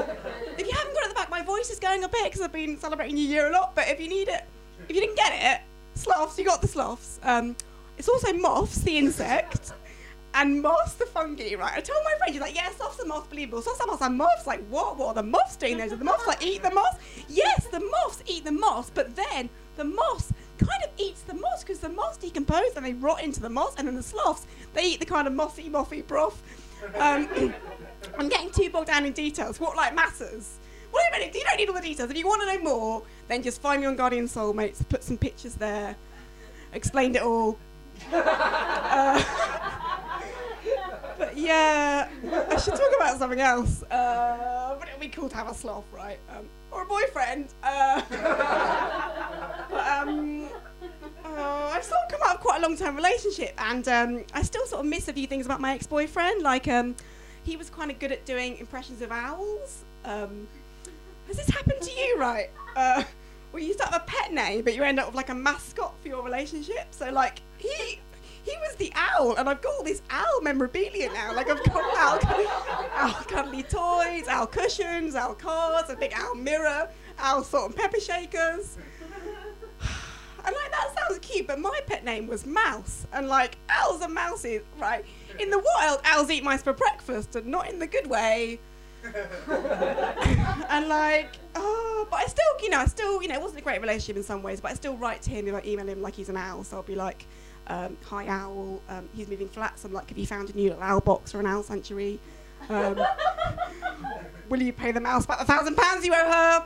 [0.57, 0.95] if you haven't
[1.39, 3.15] got it at the back, my voice is going a bit because I've been celebrating
[3.15, 3.75] New Year a lot.
[3.75, 4.43] But if you need it,
[4.87, 5.61] if you didn't get it,
[5.99, 7.19] sloths, you got the sloths.
[7.23, 7.55] Um,
[7.97, 9.73] it's also moths, the insect,
[10.33, 11.73] and moths, the fungi, right?
[11.75, 13.61] I told my friend, she's like, yeah, sloths are moths, believable.
[13.61, 14.47] Sloths are moths and moths.
[14.47, 14.97] Like, what?
[14.97, 15.89] What are the moths doing there?
[15.89, 16.97] Do the moths like eat the moths?
[17.27, 21.63] Yes, the moths eat the moths, but then the moths kind of eats the moss
[21.63, 24.83] because the moss decompose and they rot into the moss, and then the sloths they
[24.83, 26.41] eat the kind of mossy, mossy broth.
[26.95, 27.27] Um,
[28.17, 29.59] I'm getting too bogged down in details.
[29.59, 30.59] What like matters?
[30.99, 32.11] Wait a minute, you don't need all the details.
[32.11, 34.87] If you want to know more, then just find me on Guardian Soulmates.
[34.89, 35.95] Put some pictures there.
[36.73, 37.57] Explained it all.
[38.11, 39.23] Uh,
[41.17, 42.09] but yeah,
[42.49, 43.83] I should talk about something else.
[43.83, 46.19] Uh, but it would be cool to have a sloth, right?
[46.29, 47.53] Um, or a boyfriend.
[47.63, 48.01] Uh,
[49.69, 50.49] but, um,
[51.23, 54.41] uh, I sort of come out of quite a long term relationship, and um, I
[54.41, 56.41] still sort of miss a few things about my ex boyfriend.
[56.41, 56.95] Like, um,
[57.43, 59.85] he was kind of good at doing impressions of owls.
[60.05, 60.47] Um,
[61.29, 62.49] has this happened to you, right?
[62.75, 63.03] Uh,
[63.51, 65.93] where you start with a pet name, but you end up with like a mascot
[66.01, 66.87] for your relationship.
[66.91, 67.99] So, like, he.
[68.41, 71.35] He was the owl, and I've got all this owl memorabilia now.
[71.35, 72.19] Like I've got owl,
[72.95, 76.89] owl cuddly toys, owl cushions, owl cards, a big owl mirror,
[77.19, 78.77] owl salt and pepper shakers.
[80.45, 83.05] And like that sounds cute, but my pet name was Mouse.
[83.11, 85.05] And like owls and mouses, right?
[85.37, 88.59] In the wild, owls eat mice for breakfast, and not in the good way.
[90.69, 93.63] and like, oh, but I still, you know, I still, you know, it wasn't a
[93.63, 96.01] great relationship in some ways, but I still write to him if I email him
[96.01, 96.63] like he's an owl.
[96.63, 97.25] So I'll be like,
[97.67, 99.85] um, hi owl, um, he's moving flats.
[99.85, 102.19] I'm like, have you found a new little owl box or an owl sanctuary?
[102.69, 102.99] Um,
[104.49, 106.65] will you pay the mouse back the thousand pounds you owe her?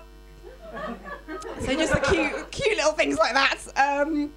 [1.59, 3.59] so just the cute, cute little things like that.
[3.77, 4.33] Um,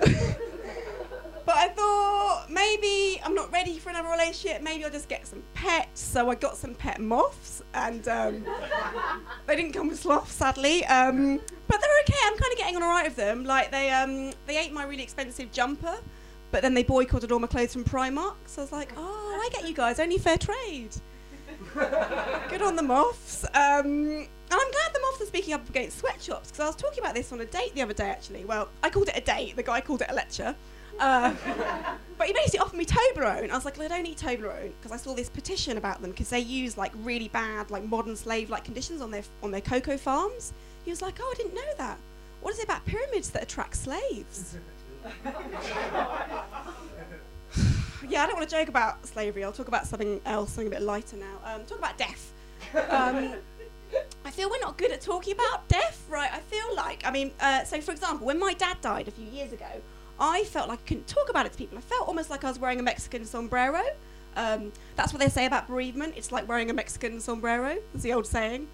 [1.46, 4.62] but I thought maybe I'm not ready for another relationship.
[4.62, 6.00] Maybe I'll just get some pets.
[6.00, 8.46] So I got some pet moths, and um,
[9.46, 10.84] they didn't come with sloths, sadly.
[10.86, 12.18] Um, but they're okay.
[12.24, 13.44] I'm kind of getting on alright with them.
[13.44, 15.96] Like they, um, they ate my really expensive jumper,
[16.50, 18.36] but then they boycotted all my clothes from Primark.
[18.46, 20.00] So I was like, oh, I get you guys.
[20.00, 20.94] Only fair trade.
[21.74, 23.44] Good on the moths.
[23.54, 27.00] Um, and I'm glad the moths are speaking up against sweatshops because I was talking
[27.00, 28.44] about this on a date the other day actually.
[28.44, 30.54] Well, I called it a date, the guy called it a lecture.
[30.98, 31.34] Uh,
[32.18, 33.50] but he basically offered me Toblerone.
[33.50, 36.10] I was like, well, I don't eat Toblerone because I saw this petition about them
[36.10, 39.96] because they use like really bad, like modern slave-like conditions on their on their cocoa
[39.96, 40.52] farms.
[40.84, 41.98] He was like, oh, I didn't know that.
[42.40, 44.56] What is it about pyramids that attract slaves?
[48.08, 49.44] yeah, I don't want to joke about slavery.
[49.44, 51.38] I'll talk about something else, something a bit lighter now.
[51.44, 52.32] Um, talk about death.
[52.90, 53.34] Um,
[54.24, 56.30] I feel we're not good at talking about death, right?
[56.32, 59.26] I feel like, I mean, uh, so for example, when my dad died a few
[59.26, 59.66] years ago,
[60.18, 61.78] I felt like I couldn't talk about it to people.
[61.78, 63.82] I felt almost like I was wearing a Mexican sombrero.
[64.36, 66.14] Um, that's what they say about bereavement.
[66.16, 67.76] It's like wearing a Mexican sombrero.
[67.92, 68.66] That's the old saying.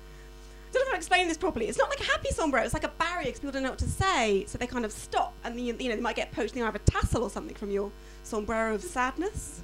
[0.71, 1.67] I don't know if I'm explaining this properly.
[1.67, 2.65] It's not like a happy sombrero.
[2.65, 4.45] It's like a barrier because people don't know what to say.
[4.47, 6.53] So they kind of stop, and you, you know they might get poached.
[6.53, 7.91] And you have a tassel or something from your
[8.23, 9.63] sombrero of sadness.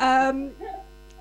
[0.00, 0.50] Um,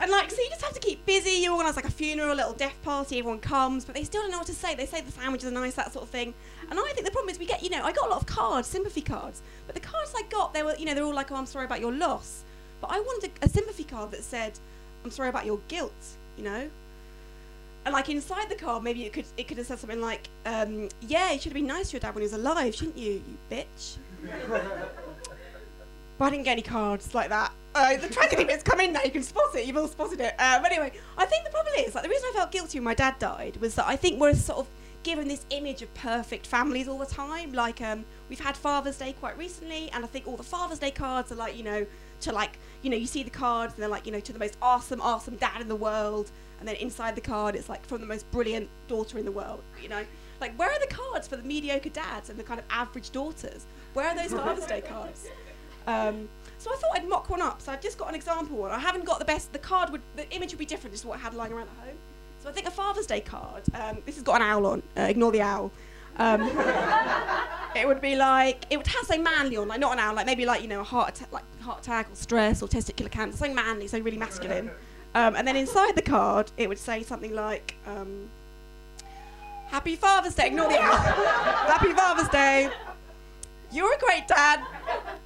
[0.03, 1.29] and like, so you just have to keep busy.
[1.29, 3.19] You organise like a funeral, a little death party.
[3.19, 4.75] Everyone comes, but they still don't know what to say.
[4.75, 6.33] They say the sandwiches are nice, that sort of thing.
[6.69, 8.27] And I think the problem is we get, you know, I got a lot of
[8.27, 11.31] cards, sympathy cards, but the cards I got, they were, you know, they're all like,
[11.31, 12.43] oh, I'm sorry about your loss.
[12.81, 14.59] But I wanted a, a sympathy card that said,
[15.05, 15.93] I'm sorry about your guilt,
[16.37, 16.69] you know.
[17.85, 20.89] And like inside the card, maybe it could it could have said something like, um,
[21.01, 23.21] "Yeah, you should have been nice to your dad when he was alive, shouldn't you,
[23.27, 23.97] you bitch."
[26.17, 27.51] but I didn't get any cards like that.
[27.75, 29.01] Uh, the tragedy bit's come in now.
[29.03, 29.65] You can spot it.
[29.65, 30.35] You've all spotted it.
[30.37, 32.85] Uh, but anyway, I think the problem is like the reason I felt guilty when
[32.85, 34.67] my dad died was that I think we're sort of
[35.03, 37.51] given this image of perfect families all the time.
[37.53, 40.91] Like um, we've had Father's Day quite recently, and I think all the Father's Day
[40.91, 41.85] cards are like you know
[42.21, 44.39] to like you know you see the cards and they're like you know to the
[44.39, 48.01] most awesome awesome dad in the world, and then inside the card it's like from
[48.01, 49.63] the most brilliant daughter in the world.
[49.81, 50.03] You know,
[50.39, 53.65] like where are the cards for the mediocre dads and the kind of average daughters?
[53.93, 55.27] Where are those Father's Day cards?
[55.85, 56.29] Um,
[56.63, 57.61] so I thought I'd mock one up.
[57.61, 58.71] So I've just got an example one.
[58.71, 59.51] I haven't got the best.
[59.51, 60.93] The card would, the image would be different.
[60.93, 61.97] Just what I had lying around at home.
[62.41, 63.63] So I think a Father's Day card.
[63.73, 64.83] Um, this has got an owl on.
[64.97, 65.71] Uh, ignore the owl.
[66.17, 66.41] Um,
[67.75, 70.25] it would be like it would have something manly on, like not an owl, like
[70.25, 73.37] maybe like you know a heart attack, like heart attack or stress or testicular cancer,
[73.37, 74.69] something manly, something really masculine.
[75.15, 78.29] Um, and then inside the card, it would say something like, um,
[79.67, 80.97] "Happy Father's Day." Ignore the owl.
[80.97, 82.69] Happy Father's Day.
[83.73, 84.63] You're a great dad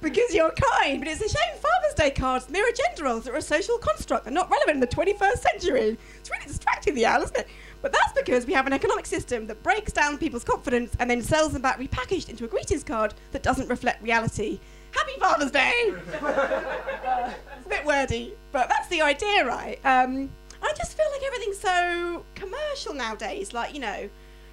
[0.00, 3.36] because you're kind, but it's a shame Father's Day cards mirror gender roles that are
[3.36, 5.98] a social construct and not relevant in the 21st century.
[6.16, 7.46] It's really distracting, the owl, isn't it?
[7.82, 11.20] But that's because we have an economic system that breaks down people's confidence and then
[11.20, 14.60] sells them back repackaged into a greetings card that doesn't reflect reality.
[14.92, 15.72] Happy Father's Day!
[15.86, 19.78] it's a bit wordy, but that's the idea, right?
[19.84, 20.30] Um,
[20.62, 23.52] I just feel like everything's so commercial nowadays.
[23.52, 24.08] Like, you know,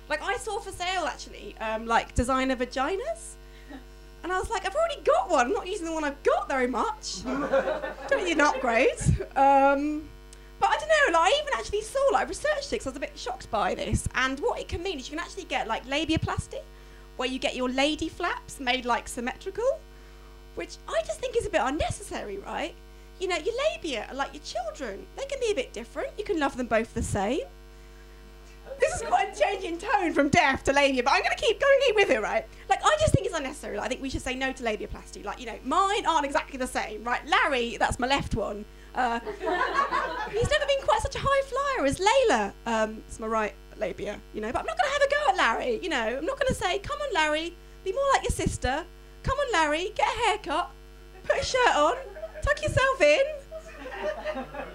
[0.10, 3.36] like I saw for sale actually, um, like designer vaginas.
[4.26, 5.46] And I was like, I've already got one.
[5.46, 7.24] I'm not using the one I've got very much.
[7.24, 8.98] don't need an upgrade.
[9.36, 10.10] Um,
[10.60, 11.20] but I don't know.
[11.20, 13.76] Like, I even actually saw, like, researched it because I was a bit shocked by
[13.76, 14.10] this.
[14.16, 16.58] And what it can mean is you can actually get like labiaplasty,
[17.18, 19.80] where you get your lady flaps made like symmetrical,
[20.56, 22.74] which I just think is a bit unnecessary, right?
[23.20, 25.06] You know, your labia are like your children.
[25.18, 26.10] They can be a bit different.
[26.18, 27.42] You can love them both the same
[28.80, 31.44] this is quite a change in tone from deaf to labia, but I'm going to
[31.44, 32.46] keep going with it, right?
[32.70, 33.78] Like, I just think it's unnecessary.
[33.78, 35.24] Like, I think we should say no to labiaplasty.
[35.24, 37.26] Like, you know, mine aren't exactly the same, right?
[37.28, 38.66] Larry, that's my left one.
[38.94, 39.20] Uh,
[40.32, 42.54] he's never been quite such a high flyer as Layla.
[42.66, 44.52] Um, it's my right labia, you know.
[44.52, 46.18] But I'm not going to have a go at Larry, you know.
[46.18, 48.86] I'm not going to say, come on, Larry, be more like your sister.
[49.24, 50.72] come on, Larry, get a haircut,
[51.24, 51.96] put a shirt on,
[52.42, 53.24] tuck yourself in.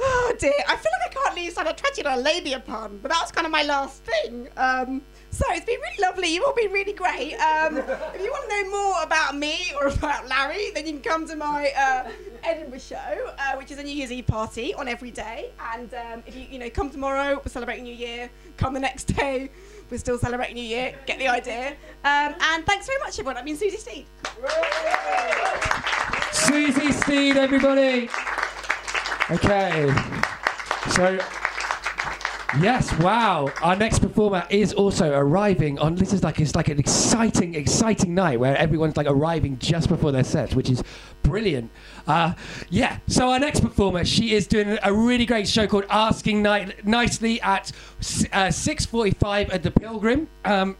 [0.00, 2.98] Oh dear, I feel like I can't leave Stand Up Tragedy on a labia pun,
[3.00, 4.48] but that was kind of my last thing.
[4.56, 6.34] Um, so it's been really lovely.
[6.34, 7.34] You've all been really great.
[7.34, 11.02] Um, if you want to know more about me or about Larry, then you can
[11.02, 12.10] come to my uh,
[12.44, 15.50] Edinburgh show, uh, which is a New Year's Eve party on every day.
[15.74, 18.30] And um, if you, you know, come tomorrow, we're celebrating New Year.
[18.56, 19.50] Come the next day,
[19.90, 20.94] we're still celebrating New Year.
[21.06, 21.70] Get the idea.
[22.04, 23.36] Um, and thanks very much, everyone.
[23.36, 24.06] I've been Susie Steed.
[26.32, 28.08] Susie Steed, everybody.
[29.30, 29.90] Okay.
[30.90, 31.18] So,
[32.60, 33.50] yes, wow.
[33.62, 35.94] Our next performer is also arriving on.
[35.94, 40.12] This is like it's like an exciting, exciting night where everyone's like arriving just before
[40.12, 40.84] their set, which is
[41.22, 41.70] brilliant.
[42.06, 42.34] Uh,
[42.68, 42.98] yeah.
[43.06, 47.40] So our next performer, she is doing a really great show called Asking Night Nicely
[47.40, 47.72] at
[48.30, 50.28] uh, 6:45 at the Pilgrim.
[50.44, 50.76] Um,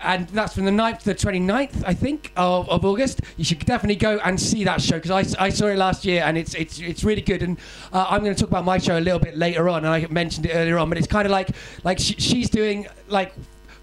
[0.00, 3.20] and that's from the 9th to the 29th, I think, of, of August.
[3.36, 6.22] You should definitely go and see that show because I, I saw it last year
[6.24, 7.42] and it's it's it's really good.
[7.42, 7.58] And
[7.92, 10.06] uh, I'm going to talk about my show a little bit later on, and I
[10.08, 11.50] mentioned it earlier on, but it's kind of like
[11.84, 13.32] like sh- she's doing like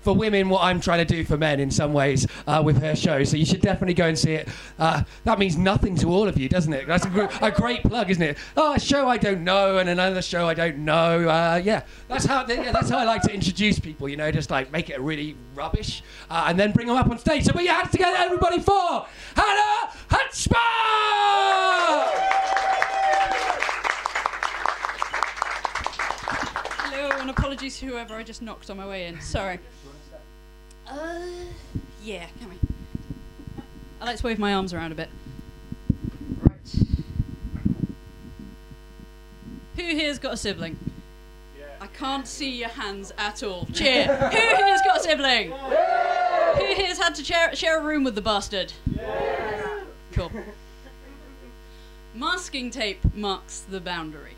[0.03, 2.95] for women what I'm trying to do for men in some ways uh, with her
[2.95, 3.23] show.
[3.23, 4.49] So you should definitely go and see it.
[4.77, 6.87] Uh, that means nothing to all of you, doesn't it?
[6.87, 8.37] That's a, gr- a, great plug, isn't it?
[8.57, 11.29] Oh, a show I don't know and another show I don't know.
[11.29, 14.09] Uh, yeah, that's how yeah, that's how I like to introduce people.
[14.09, 17.17] You know, just like make it really rubbish uh, and then bring them up on
[17.17, 17.45] stage.
[17.45, 19.89] So put your hands together, everybody, for Hannah
[26.79, 29.19] Hello, and apologies to whoever I just knocked on my way in.
[29.21, 29.59] Sorry.
[30.87, 31.19] Uh,
[32.03, 32.55] yeah, can we?
[34.01, 35.09] I like to wave my arms around a bit.
[36.41, 36.75] Right.
[39.75, 40.77] Who here's got a sibling?
[41.79, 43.67] I can't see your hands at all.
[43.73, 44.05] Cheer.
[44.31, 45.51] Who here's got a sibling?
[45.51, 48.71] Who here's had to share, share a room with the bastard?
[50.11, 50.31] Cool.
[52.15, 54.35] Masking tape marks the boundary.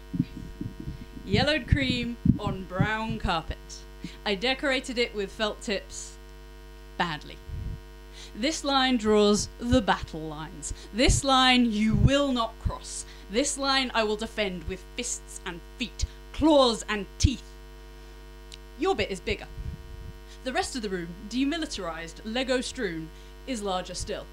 [1.25, 3.57] Yellowed cream on brown carpet.
[4.25, 6.14] I decorated it with felt tips
[6.97, 7.37] badly.
[8.35, 10.73] This line draws the battle lines.
[10.93, 13.05] This line you will not cross.
[13.31, 17.43] This line I will defend with fists and feet, claws and teeth.
[18.77, 19.47] Your bit is bigger.
[20.43, 23.09] The rest of the room, demilitarized, Lego strewn,
[23.47, 24.25] is larger still.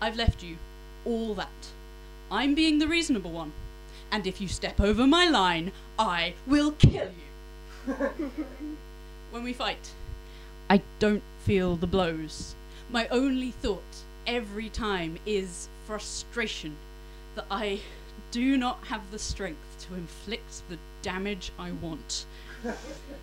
[0.00, 0.56] I've left you
[1.04, 1.48] all that.
[2.30, 3.52] I'm being the reasonable one.
[4.12, 7.94] And if you step over my line, I will kill you.
[9.30, 9.92] when we fight,
[10.68, 12.54] I don't feel the blows.
[12.90, 13.82] My only thought
[14.26, 16.76] every time is frustration
[17.34, 17.80] that I
[18.30, 22.26] do not have the strength to inflict the damage I want.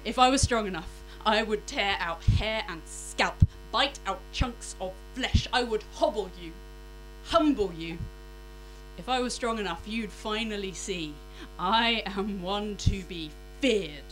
[0.05, 0.89] if I was strong enough,
[1.25, 3.35] I would tear out hair and scalp,
[3.71, 5.47] bite out chunks of flesh.
[5.51, 6.51] I would hobble you,
[7.25, 7.97] humble you.
[8.97, 11.13] If I was strong enough, you'd finally see
[11.59, 13.29] I am one to be
[13.61, 14.03] feared.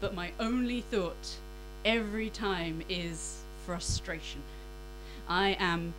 [0.00, 1.36] But my only thought
[1.84, 4.42] every time is frustration.
[5.28, 5.94] I am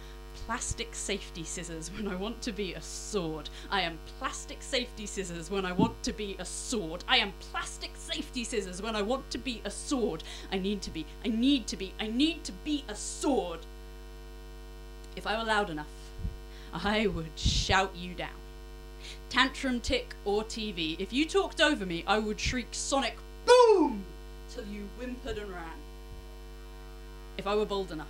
[0.45, 3.49] plastic safety scissors when I want to be a sword.
[3.71, 7.03] I am plastic safety scissors when I want to be a sword.
[7.07, 10.23] I am plastic safety scissors when I want to be a sword.
[10.51, 13.59] I need to be, I need to be, I need to be a sword.
[15.15, 15.88] If I were loud enough,
[16.73, 18.29] I would shout you down.
[19.29, 20.99] Tantrum, tick, or TV.
[20.99, 24.05] If you talked over me, I would shriek sonic boom
[24.54, 25.80] till you whimpered and ran.
[27.38, 28.08] If I were bold enough,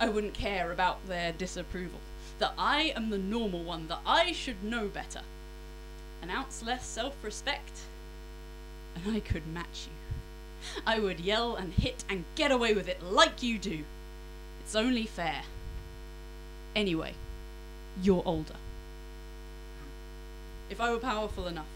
[0.00, 2.00] I wouldn't care about their disapproval.
[2.38, 5.22] That I am the normal one, that I should know better.
[6.22, 7.80] An ounce less self respect,
[8.94, 10.82] and I could match you.
[10.86, 13.84] I would yell and hit and get away with it like you do.
[14.60, 15.42] It's only fair.
[16.74, 17.14] Anyway,
[18.02, 18.56] you're older.
[20.70, 21.66] If I were powerful enough,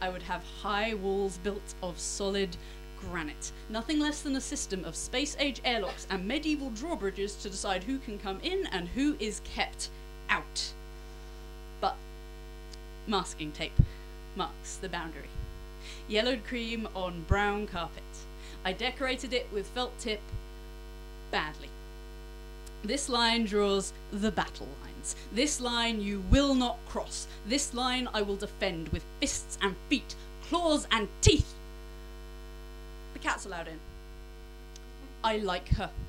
[0.00, 2.56] I would have high walls built of solid
[3.00, 3.52] granite.
[3.68, 7.98] Nothing less than a system of space age airlocks and medieval drawbridges to decide who
[7.98, 9.90] can come in and who is kept
[10.28, 10.72] out.
[11.80, 11.96] But
[13.06, 13.72] masking tape
[14.36, 15.28] marks the boundary.
[16.08, 18.02] Yellowed cream on brown carpet.
[18.64, 20.20] I decorated it with felt tip
[21.30, 21.68] badly.
[22.82, 25.16] This line draws the battle lines.
[25.32, 27.26] This line you will not cross.
[27.46, 30.14] This line I will defend with fists and feet,
[30.48, 31.54] claws and teeth.
[33.18, 33.80] The cat's allowed in.
[35.24, 35.90] I like her.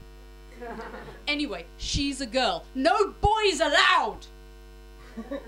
[1.27, 2.65] Anyway, she's a girl.
[2.75, 4.25] No boys allowed!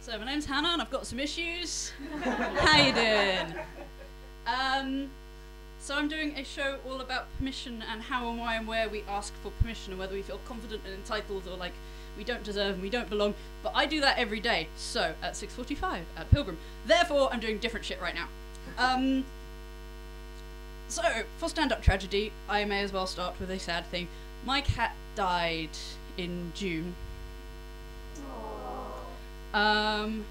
[0.00, 1.92] So, my name's Hannah, and I've got some issues.
[2.22, 3.54] How you doing?
[4.46, 5.10] Um,
[5.80, 9.02] so I'm doing a show all about permission and how and why and where we
[9.08, 11.72] ask for permission and whether we feel confident and entitled or like
[12.18, 13.34] we don't deserve and we don't belong.
[13.62, 14.68] But I do that every day.
[14.76, 16.58] So at 6:45 at Pilgrim.
[16.84, 18.28] Therefore, I'm doing different shit right now.
[18.76, 19.24] Um,
[20.88, 21.02] so
[21.38, 24.08] for stand-up tragedy, I may as well start with a sad thing.
[24.44, 25.70] My cat died
[26.16, 26.94] in June.
[29.54, 30.24] Um,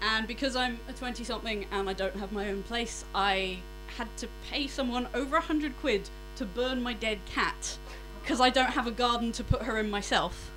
[0.00, 3.58] and because I'm a 20 something and I don't have my own place, I
[3.96, 7.78] had to pay someone over a hundred quid to burn my dead cat
[8.22, 10.50] because I don't have a garden to put her in myself.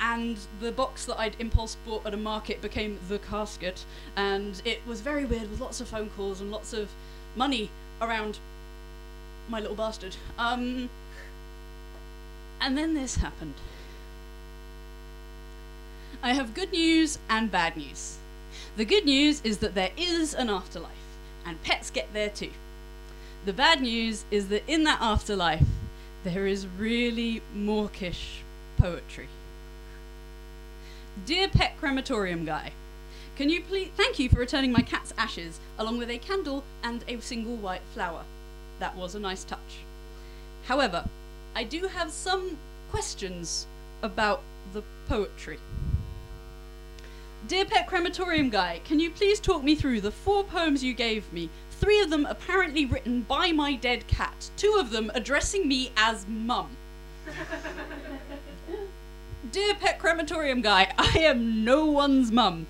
[0.00, 3.84] And the box that I'd impulse bought at a market became the casket,
[4.14, 6.90] and it was very weird with lots of phone calls and lots of
[7.34, 7.70] money
[8.00, 8.38] around
[9.48, 10.16] my little bastard.
[10.38, 10.90] Um,
[12.60, 13.54] and then this happened.
[16.22, 18.18] I have good news and bad news.
[18.76, 20.90] The good news is that there is an afterlife,
[21.44, 22.50] and pets get there too.
[23.44, 25.66] The bad news is that in that afterlife,
[26.24, 28.42] there is really mawkish
[28.76, 29.28] poetry.
[31.24, 32.72] Dear Pet Crematorium Guy,
[33.36, 37.02] can you please thank you for returning my cat's ashes along with a candle and
[37.08, 38.22] a single white flower.
[38.80, 39.80] That was a nice touch.
[40.66, 41.08] However,
[41.54, 42.58] I do have some
[42.90, 43.66] questions
[44.02, 44.42] about
[44.74, 45.58] the poetry.
[47.48, 51.32] Dear Pet Crematorium Guy, can you please talk me through the four poems you gave
[51.32, 51.48] me?
[51.70, 56.26] Three of them apparently written by my dead cat, two of them addressing me as
[56.28, 56.76] Mum.
[59.56, 62.66] Dear Pet Crematorium Guy, I am no one's mum.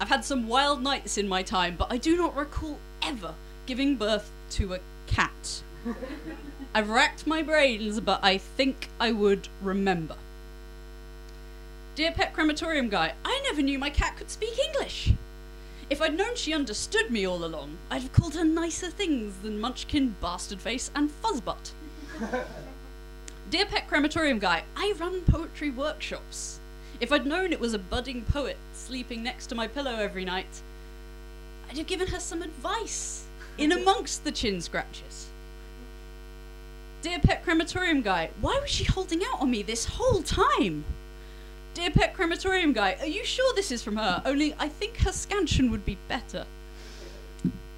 [0.00, 3.34] I've had some wild nights in my time, but I do not recall ever
[3.66, 5.62] giving birth to a cat.
[6.74, 10.16] I've racked my brains, but I think I would remember.
[11.96, 15.12] Dear Pet Crematorium Guy, I never knew my cat could speak English.
[15.90, 19.60] If I'd known she understood me all along, I'd have called her nicer things than
[19.60, 21.72] Munchkin, Bastard Face, and Fuzzbutt.
[23.48, 26.58] Dear Pet Crematorium Guy, I run poetry workshops.
[26.98, 30.62] If I'd known it was a budding poet sleeping next to my pillow every night,
[31.70, 33.24] I'd have given her some advice
[33.56, 35.28] in amongst the chin scratches.
[37.02, 40.84] Dear Pet Crematorium Guy, why was she holding out on me this whole time?
[41.74, 44.22] Dear Pet Crematorium Guy, are you sure this is from her?
[44.24, 46.46] Only I think her scansion would be better.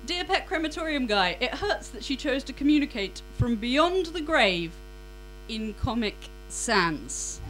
[0.06, 4.72] Dear Pet Crematorium Guy, it hurts that she chose to communicate from beyond the grave
[5.48, 6.16] in Comic
[6.48, 7.40] Sans.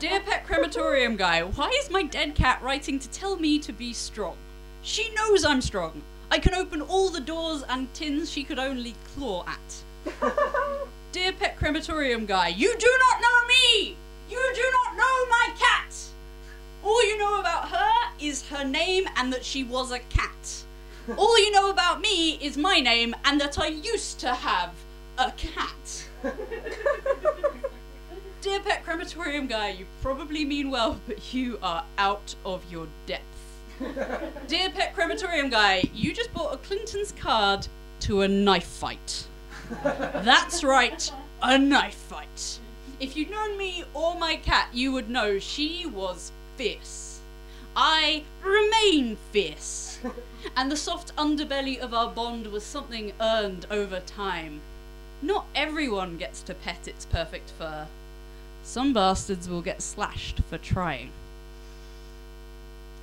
[0.00, 3.92] Dear Pet Crematorium Guy, why is my dead cat writing to tell me to be
[3.92, 4.36] strong?
[4.82, 6.02] She knows I'm strong.
[6.30, 9.82] I can open all the doors and tins she could only claw at.
[11.12, 13.96] Dear Pet Crematorium Guy, you do not know me!
[14.28, 15.94] You do not know my cat!
[16.82, 20.64] All you know about her is her name and that she was a cat.
[21.16, 24.70] All you know about me is my name and that I used to have
[25.18, 26.08] a cat.
[28.40, 33.22] Dear Pet Crematorium Guy, you probably mean well, but you are out of your depth.
[34.48, 37.66] Dear Pet Crematorium Guy, you just bought a Clinton's card
[38.00, 39.26] to a knife fight.
[39.82, 41.10] That's right,
[41.42, 42.58] a knife fight.
[43.00, 47.20] If you'd known me or my cat, you would know she was fierce.
[47.76, 49.98] I remain fierce.
[50.56, 54.60] And the soft underbelly of our bond was something earned over time.
[55.24, 57.86] Not everyone gets to pet its perfect fur.
[58.62, 61.12] Some bastards will get slashed for trying.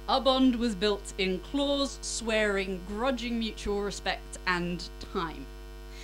[0.07, 5.47] Our bond was built in claws, swearing, grudging mutual respect, and time.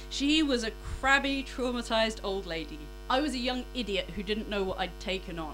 [0.09, 2.79] She was a crabby, traumatized old lady.
[3.11, 5.53] I was a young idiot who didn't know what I'd taken on.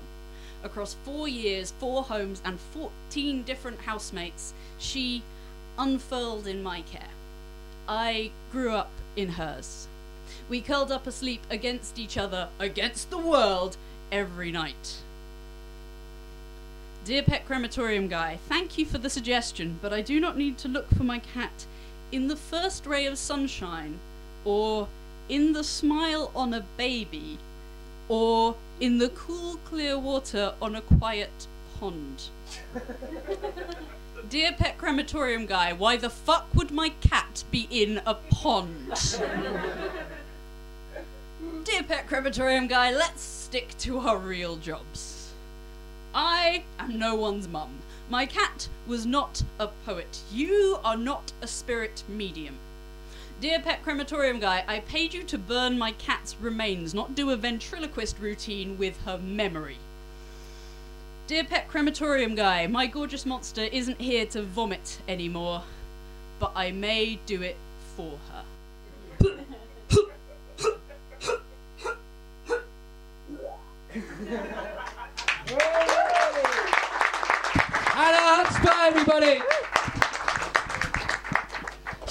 [0.64, 5.24] Across four years, four homes, and 14 different housemates, she
[5.78, 7.12] unfurled in my care.
[7.86, 9.90] I grew up in hers.
[10.50, 13.78] We curled up asleep against each other, against the world,
[14.12, 14.98] every night.
[17.06, 20.68] Dear Pet Crematorium Guy, thank you for the suggestion, but I do not need to
[20.68, 21.66] look for my cat
[22.12, 24.00] in the first ray of sunshine,
[24.46, 24.88] or
[25.28, 27.40] in the smile on a baby,
[28.08, 31.48] or in the cool, clear water on a quiet
[31.80, 32.30] pond.
[34.30, 38.94] Dear Pet Crematorium Guy, why the fuck would my cat be in a pond?
[41.64, 45.32] Dear Pet Crematorium Guy, let's stick to our real jobs.
[46.14, 47.80] I am no one's mum.
[48.10, 50.20] My cat was not a poet.
[50.30, 52.56] You are not a spirit medium.
[53.40, 57.38] Dear Pet Crematorium Guy, I paid you to burn my cat's remains, not do a
[57.38, 59.78] ventriloquist routine with her memory.
[61.28, 65.64] Dear Pet Crematorium Guy, my gorgeous monster isn't here to vomit anymore,
[66.40, 67.56] but I may do it
[67.96, 68.44] for her.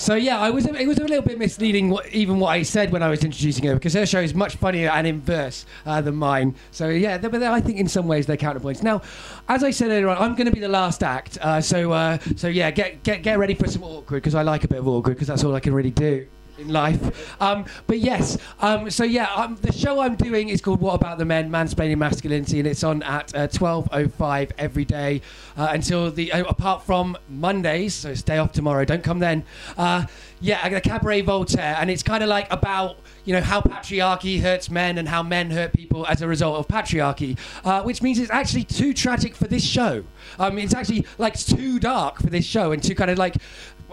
[0.02, 2.90] So yeah, I was it was a little bit misleading, what, even what I said
[2.90, 6.00] when I was introducing her, because her show is much funnier and in verse uh,
[6.00, 6.56] than mine.
[6.72, 8.82] So yeah, but I think in some ways they're counterpoints.
[8.82, 9.02] Now,
[9.48, 11.38] as I said earlier on, I'm going to be the last act.
[11.40, 14.64] Uh, so uh, so yeah, get get get ready for some awkward, because I like
[14.64, 16.26] a bit of awkward, because that's all I can really do
[16.62, 17.40] in life.
[17.40, 21.18] Um, but yes, um, so yeah, um, the show I'm doing is called What About
[21.18, 21.50] the Men?
[21.50, 25.20] Mansplaining Masculinity, and it's on at uh, 12.05 every day
[25.56, 29.44] uh, until the, uh, apart from Mondays, so it's day off tomorrow, don't come then.
[29.76, 30.06] Uh,
[30.40, 34.68] yeah, the Cabaret Voltaire, and it's kind of like about you know how patriarchy hurts
[34.68, 38.30] men and how men hurt people as a result of patriarchy, uh, which means it's
[38.30, 40.04] actually too tragic for this show.
[40.40, 43.36] Um, it's actually like too dark for this show, and too kind of like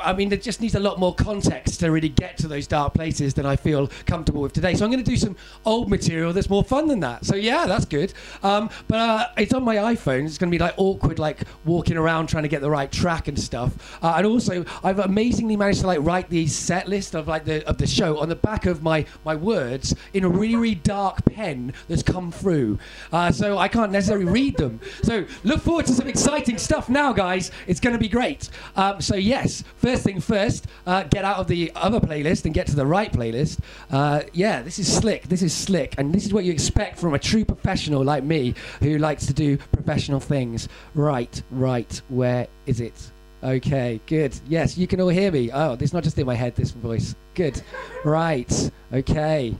[0.01, 2.93] I mean, it just needs a lot more context to really get to those dark
[2.93, 4.75] places than I feel comfortable with today.
[4.75, 5.35] So I'm going to do some
[5.65, 7.25] old material that's more fun than that.
[7.25, 8.13] So yeah, that's good.
[8.43, 10.25] Um, but uh, it's on my iPhone.
[10.25, 13.27] It's going to be like awkward, like walking around trying to get the right track
[13.27, 13.97] and stuff.
[14.03, 17.67] Uh, and also, I've amazingly managed to like write the set list of like the
[17.67, 21.23] of the show on the back of my my words in a really really dark
[21.25, 22.79] pen that's come through.
[23.11, 24.79] Uh, so I can't necessarily read them.
[25.03, 27.51] So look forward to some exciting stuff now, guys.
[27.67, 28.49] It's going to be great.
[28.75, 32.67] Um, so yes, first thing first, uh, get out of the other playlist and get
[32.67, 33.59] to the right playlist.
[33.89, 35.23] Uh, yeah, this is slick.
[35.23, 38.53] This is slick, and this is what you expect from a true professional like me
[38.81, 40.69] who likes to do professional things.
[40.93, 42.01] Right, right.
[42.09, 43.11] Where is it?
[43.43, 44.39] Okay, good.
[44.47, 45.49] Yes, you can all hear me.
[45.51, 46.55] Oh, it's not just in my head.
[46.55, 47.15] This voice.
[47.33, 47.59] Good.
[48.05, 48.71] Right.
[48.93, 49.55] Okay.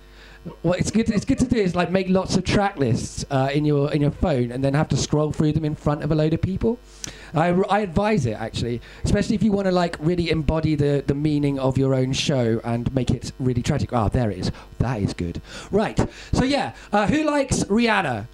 [0.62, 1.10] What it's good.
[1.10, 4.02] It's good to do is like make lots of track lists uh, in your in
[4.02, 6.42] your phone, and then have to scroll through them in front of a load of
[6.42, 6.80] people.
[7.34, 11.14] I, I advise it actually, especially if you want to like really embody the the
[11.14, 13.92] meaning of your own show and make it really tragic.
[13.92, 14.52] Ah, there it is.
[14.78, 15.42] That is good.
[15.72, 16.00] Right.
[16.32, 18.28] So yeah, uh, who likes Rihanna?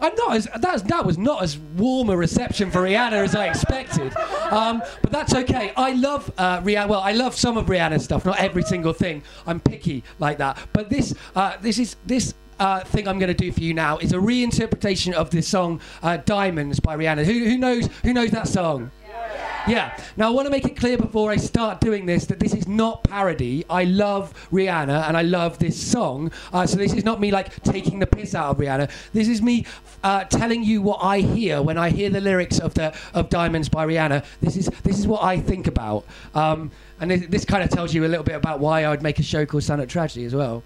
[0.00, 3.46] I'm not as that's, that was not as warm a reception for Rihanna as I
[3.48, 4.14] expected,
[4.50, 5.72] um, but that's okay.
[5.76, 6.88] I love uh, Rihanna.
[6.88, 9.22] Well, I love some of Rihanna's stuff, not every single thing.
[9.46, 10.58] I'm picky like that.
[10.72, 12.34] But this uh, this is this.
[12.58, 15.78] Uh, thing I'm going to do for you now is a reinterpretation of the song
[16.02, 17.26] uh, "Diamonds" by Rihanna.
[17.26, 17.90] Who, who knows?
[18.02, 18.90] Who knows that song?
[19.06, 19.55] Yeah.
[19.68, 22.66] Now I want to make it clear before I start doing this that this is
[22.66, 23.64] not parody.
[23.68, 26.30] I love Rihanna and I love this song.
[26.52, 28.90] Uh, so this is not me like taking the piss out of Rihanna.
[29.12, 29.66] This is me
[30.02, 33.68] uh, telling you what I hear when I hear the lyrics of the of Diamonds
[33.68, 34.24] by Rihanna.
[34.40, 36.04] This is this is what I think about.
[36.34, 39.02] Um, and this, this kind of tells you a little bit about why I would
[39.02, 40.62] make a show called Up Tragedy as well.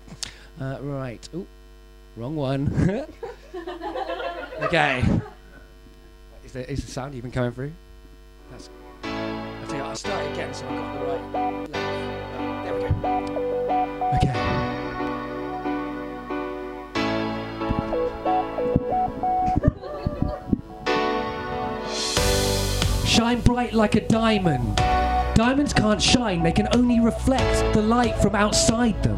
[0.61, 1.29] Uh, right.
[1.35, 1.47] Ooh,
[2.17, 3.07] wrong one.
[4.61, 5.03] okay.
[6.45, 7.73] Is the, is the sound even coming through?
[8.51, 8.69] That's
[9.81, 11.75] I'll I'll start again so I've got the right length.
[11.75, 12.89] Uh, there we go.
[14.17, 14.35] Okay.
[23.07, 24.77] Shine bright like a diamond.
[25.35, 29.17] Diamonds can't shine, they can only reflect the light from outside them.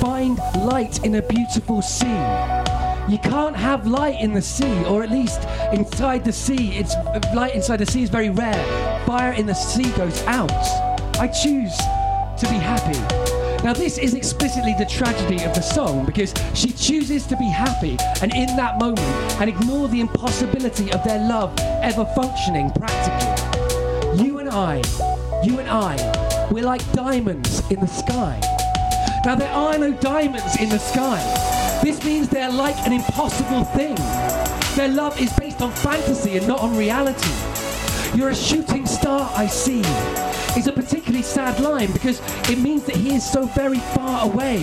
[0.00, 2.59] Find light in a beautiful sea.
[3.08, 5.40] You can't have light in the sea, or at least
[5.72, 6.76] inside the sea.
[6.76, 6.94] It's
[7.34, 9.04] light inside the sea is very rare.
[9.06, 10.52] Fire in the sea goes out.
[11.18, 12.98] I choose to be happy.
[13.64, 17.98] Now, this is explicitly the tragedy of the song because she chooses to be happy
[18.22, 19.06] and in that moment
[19.40, 24.24] and ignore the impossibility of their love ever functioning practically.
[24.24, 24.76] You and I,
[25.44, 28.40] you and I, we're like diamonds in the sky.
[29.26, 31.39] Now, there are no diamonds in the sky.
[31.82, 33.94] This means they're like an impossible thing.
[34.76, 37.32] Their love is based on fantasy and not on reality.
[38.14, 39.80] You're a shooting star, I see.
[40.58, 42.20] Is a particularly sad line because
[42.50, 44.58] it means that he is so very far away,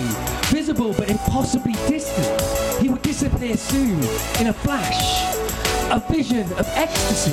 [0.46, 2.40] visible but impossibly distant.
[2.80, 3.98] He will disappear soon,
[4.40, 5.24] in a flash.
[5.90, 7.32] A vision of ecstasy.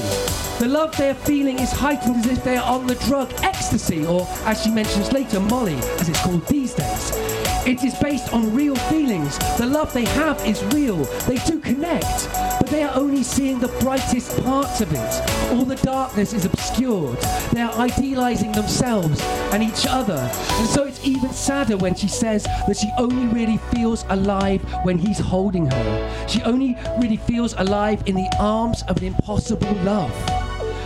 [0.59, 4.05] The love they are feeling is heightened as if they are on the drug ecstasy,
[4.05, 7.44] or as she mentions later, Molly, as it's called these days.
[7.65, 9.39] It is based on real feelings.
[9.57, 11.03] The love they have is real.
[11.27, 15.51] They do connect, but they are only seeing the brightest parts of it.
[15.51, 17.17] All the darkness is obscured.
[17.53, 19.19] They are idealizing themselves
[19.51, 20.29] and each other.
[20.31, 24.99] And so it's even sadder when she says that she only really feels alive when
[24.99, 26.27] he's holding her.
[26.27, 30.13] She only really feels alive in the arms of an impossible love.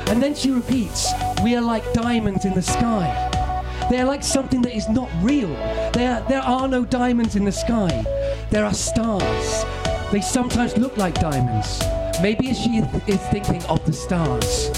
[0.07, 1.11] And then she repeats,
[1.43, 3.28] We are like diamonds in the sky.
[3.89, 5.49] They are like something that is not real.
[5.93, 8.05] There, there are no diamonds in the sky.
[8.49, 9.65] there are stars.
[10.11, 11.81] They sometimes look like diamonds.
[12.21, 12.77] Maybe she
[13.07, 14.71] is thinking of the stars.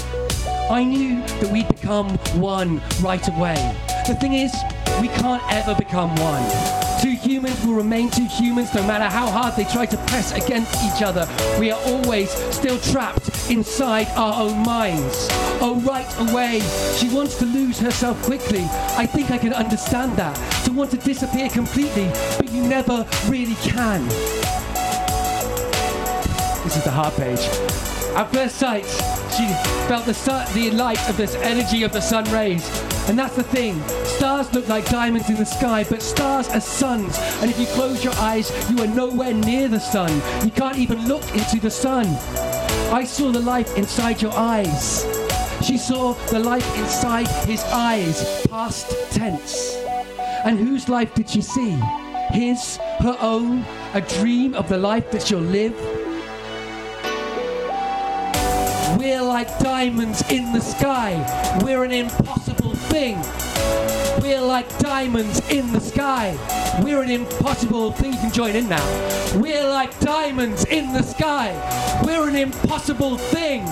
[0.70, 3.76] I knew that we'd become one right away.
[4.06, 4.52] The thing is,
[5.00, 6.81] we can't ever become one.
[7.02, 10.72] Two humans will remain two humans no matter how hard they try to press against
[10.84, 11.28] each other.
[11.58, 15.26] We are always still trapped inside our own minds.
[15.60, 16.60] Oh, right away,
[16.96, 18.62] she wants to lose herself quickly.
[18.96, 20.36] I think I can understand that.
[20.64, 24.06] To want to disappear completely, but you never really can.
[26.62, 27.40] This is the heart page.
[28.14, 28.84] At first sight,
[29.36, 29.48] she
[29.88, 32.91] felt the, sun, the light of this energy of the sun rays.
[33.08, 33.82] And that's the thing.
[34.04, 37.18] Stars look like diamonds in the sky, but stars are suns.
[37.40, 40.10] And if you close your eyes, you are nowhere near the sun.
[40.44, 42.06] You can't even look into the sun.
[42.92, 45.04] I saw the light inside your eyes.
[45.62, 49.76] She saw the light inside his eyes, past tense.
[50.44, 51.78] And whose life did she see?
[52.30, 55.74] His, her own, a dream of the life that she'll live?
[58.98, 61.60] We're like diamonds in the sky.
[61.62, 62.41] We're an impossible
[62.92, 63.16] thing.
[64.22, 66.36] We're like diamonds in the sky.
[66.84, 68.12] We're an impossible thing.
[68.12, 68.86] You can join in now.
[69.40, 71.48] We're like diamonds in the sky.
[72.04, 73.64] We're an impossible thing.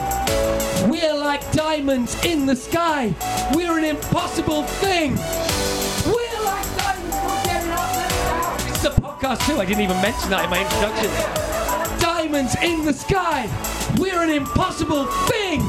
[0.91, 3.15] We're like diamonds in the sky.
[3.55, 5.11] We're an impossible thing.
[6.07, 7.17] We're like diamonds.
[7.27, 8.71] We're getting up and down.
[8.71, 9.61] It's a podcast too.
[9.61, 12.01] I didn't even mention that in my introduction.
[12.01, 13.51] Diamonds in the sky.
[13.99, 15.61] We're an impossible thing.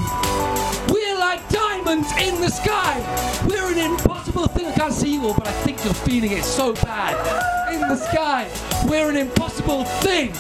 [1.92, 3.46] In the sky.
[3.50, 4.66] We're an impossible thing.
[4.68, 7.74] I can't see you all, but I think you're feeling it so bad.
[7.74, 8.48] In the sky.
[8.88, 10.32] We're an impossible thing.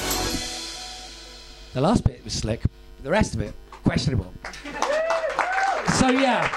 [1.74, 2.62] The last bit was slick.
[2.62, 4.32] but The rest of it, questionable.
[5.99, 6.47] So yeah,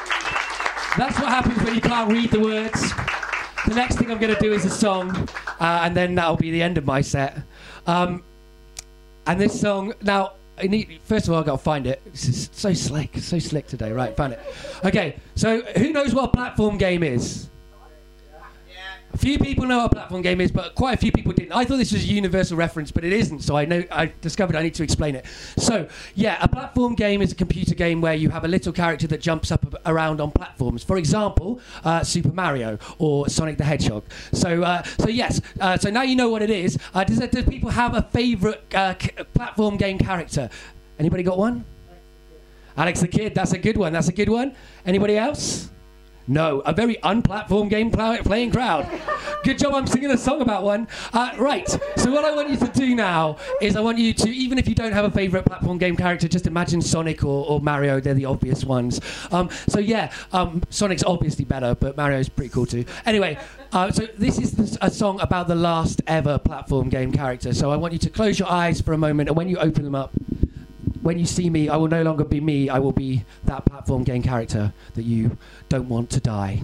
[0.97, 2.93] that's what happens when you can't read the words.
[3.67, 5.29] The next thing I'm going to do is a song,
[5.59, 7.39] uh, and then that'll be the end of my set.
[7.89, 8.23] Um,
[9.27, 12.01] and this song, now, I need, first of all, I've got to find it.
[12.13, 13.93] Is so slick, so slick today.
[13.93, 14.41] Right, found it.
[14.85, 17.49] Okay, so who knows what platform game is?
[19.17, 21.53] Few people know what a platform game is, but quite a few people didn't.
[21.53, 23.41] I thought this was a universal reference, but it isn't.
[23.41, 25.25] So I know I discovered I need to explain it.
[25.57, 29.07] So yeah, a platform game is a computer game where you have a little character
[29.09, 30.83] that jumps up around on platforms.
[30.83, 34.05] For example, uh, Super Mario or Sonic the Hedgehog.
[34.33, 36.79] So uh, so yes, uh, so now you know what it is.
[36.93, 38.95] Uh, does, does people have a favourite uh,
[39.35, 40.51] platform game character?
[40.99, 41.65] Anybody got one?
[42.77, 43.35] Alex the Kidd.
[43.35, 43.93] That's a good one.
[43.93, 44.57] That's a good one.
[44.85, 45.71] Anybody else?
[46.27, 48.89] No, a very unplatform game pl- playing crowd.
[49.43, 50.89] Good job, I'm singing a song about one.
[51.13, 54.31] Uh, right, so what I want you to do now is I want you to,
[54.31, 57.61] even if you don't have a favourite platform game character, just imagine Sonic or, or
[57.61, 59.03] Mario, they're the obvious ones.
[59.33, 62.87] Um, so yeah, um, Sonic's obviously better, but Mario's pretty cool too.
[63.05, 63.39] Anyway,
[63.73, 67.53] uh, so this is a song about the last ever platform game character.
[67.53, 69.85] So I want you to close your eyes for a moment, and when you open
[69.85, 70.11] them up,
[71.05, 72.71] when you see me, I will no longer be me.
[72.71, 75.37] I will be that platform game character that you
[75.69, 76.63] don't want to die.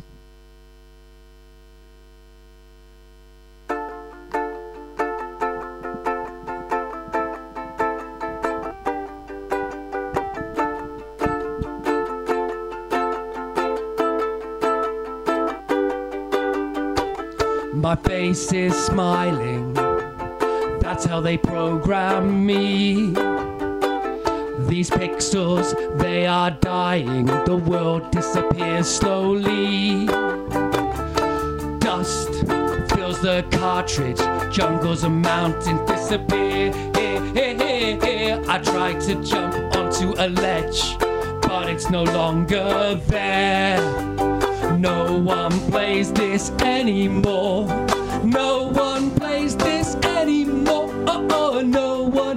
[17.74, 19.74] My face is smiling.
[20.80, 23.14] That's how they program me.
[24.68, 27.26] These pixels, they are dying.
[27.26, 30.06] The world disappears slowly.
[31.78, 32.28] Dust
[32.90, 34.18] fills the cartridge.
[34.52, 36.72] Jungles and mountains disappear.
[38.52, 40.98] I try to jump onto a ledge,
[41.42, 43.80] but it's no longer there.
[44.76, 47.68] No one plays this anymore.
[48.24, 50.88] No one plays this anymore.
[51.06, 52.36] Oh, oh, no one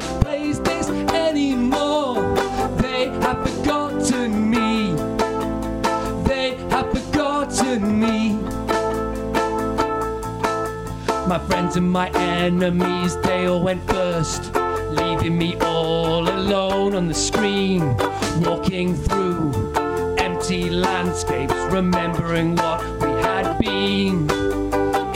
[11.34, 14.54] My friends and my enemies, they all went first,
[14.92, 17.98] leaving me all alone on the screen,
[18.42, 19.74] walking through
[20.20, 24.30] empty landscapes, remembering what we had been.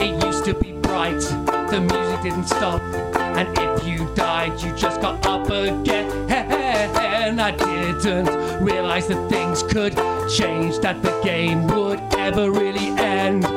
[0.00, 1.20] It used to be bright,
[1.70, 6.10] the music didn't stop, and if you died, you just got up again.
[6.32, 9.94] And I didn't realize that things could
[10.28, 13.47] change, that the game would ever really end.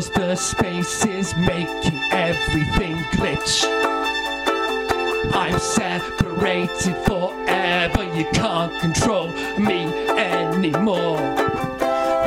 [0.00, 3.64] Fills the spaces, making everything glitch.
[5.34, 9.28] I'm separated forever, you can't control
[9.58, 11.18] me anymore.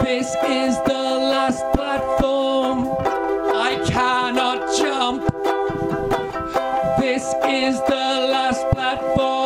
[0.03, 2.95] This is the last platform.
[3.55, 5.24] I cannot jump.
[6.99, 9.42] This is the last platform.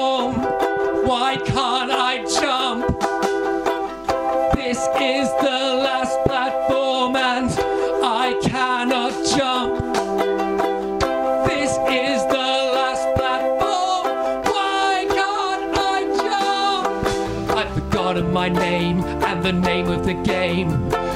[19.47, 20.69] The name of the game.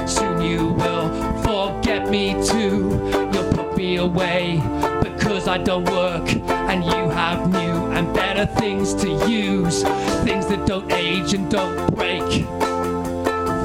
[0.07, 1.09] Soon you will
[1.43, 2.77] forget me too.
[3.33, 4.61] You'll put me away
[5.03, 6.29] because I don't work
[6.69, 9.83] and you have new and better things to use.
[10.23, 12.23] Things that don't age and don't break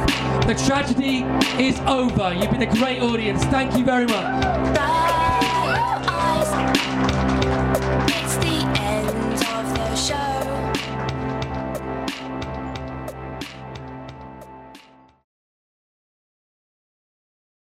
[0.47, 1.25] the tragedy
[1.63, 2.33] is over.
[2.35, 3.45] You've been a great audience.
[3.45, 5.00] Thank you very much.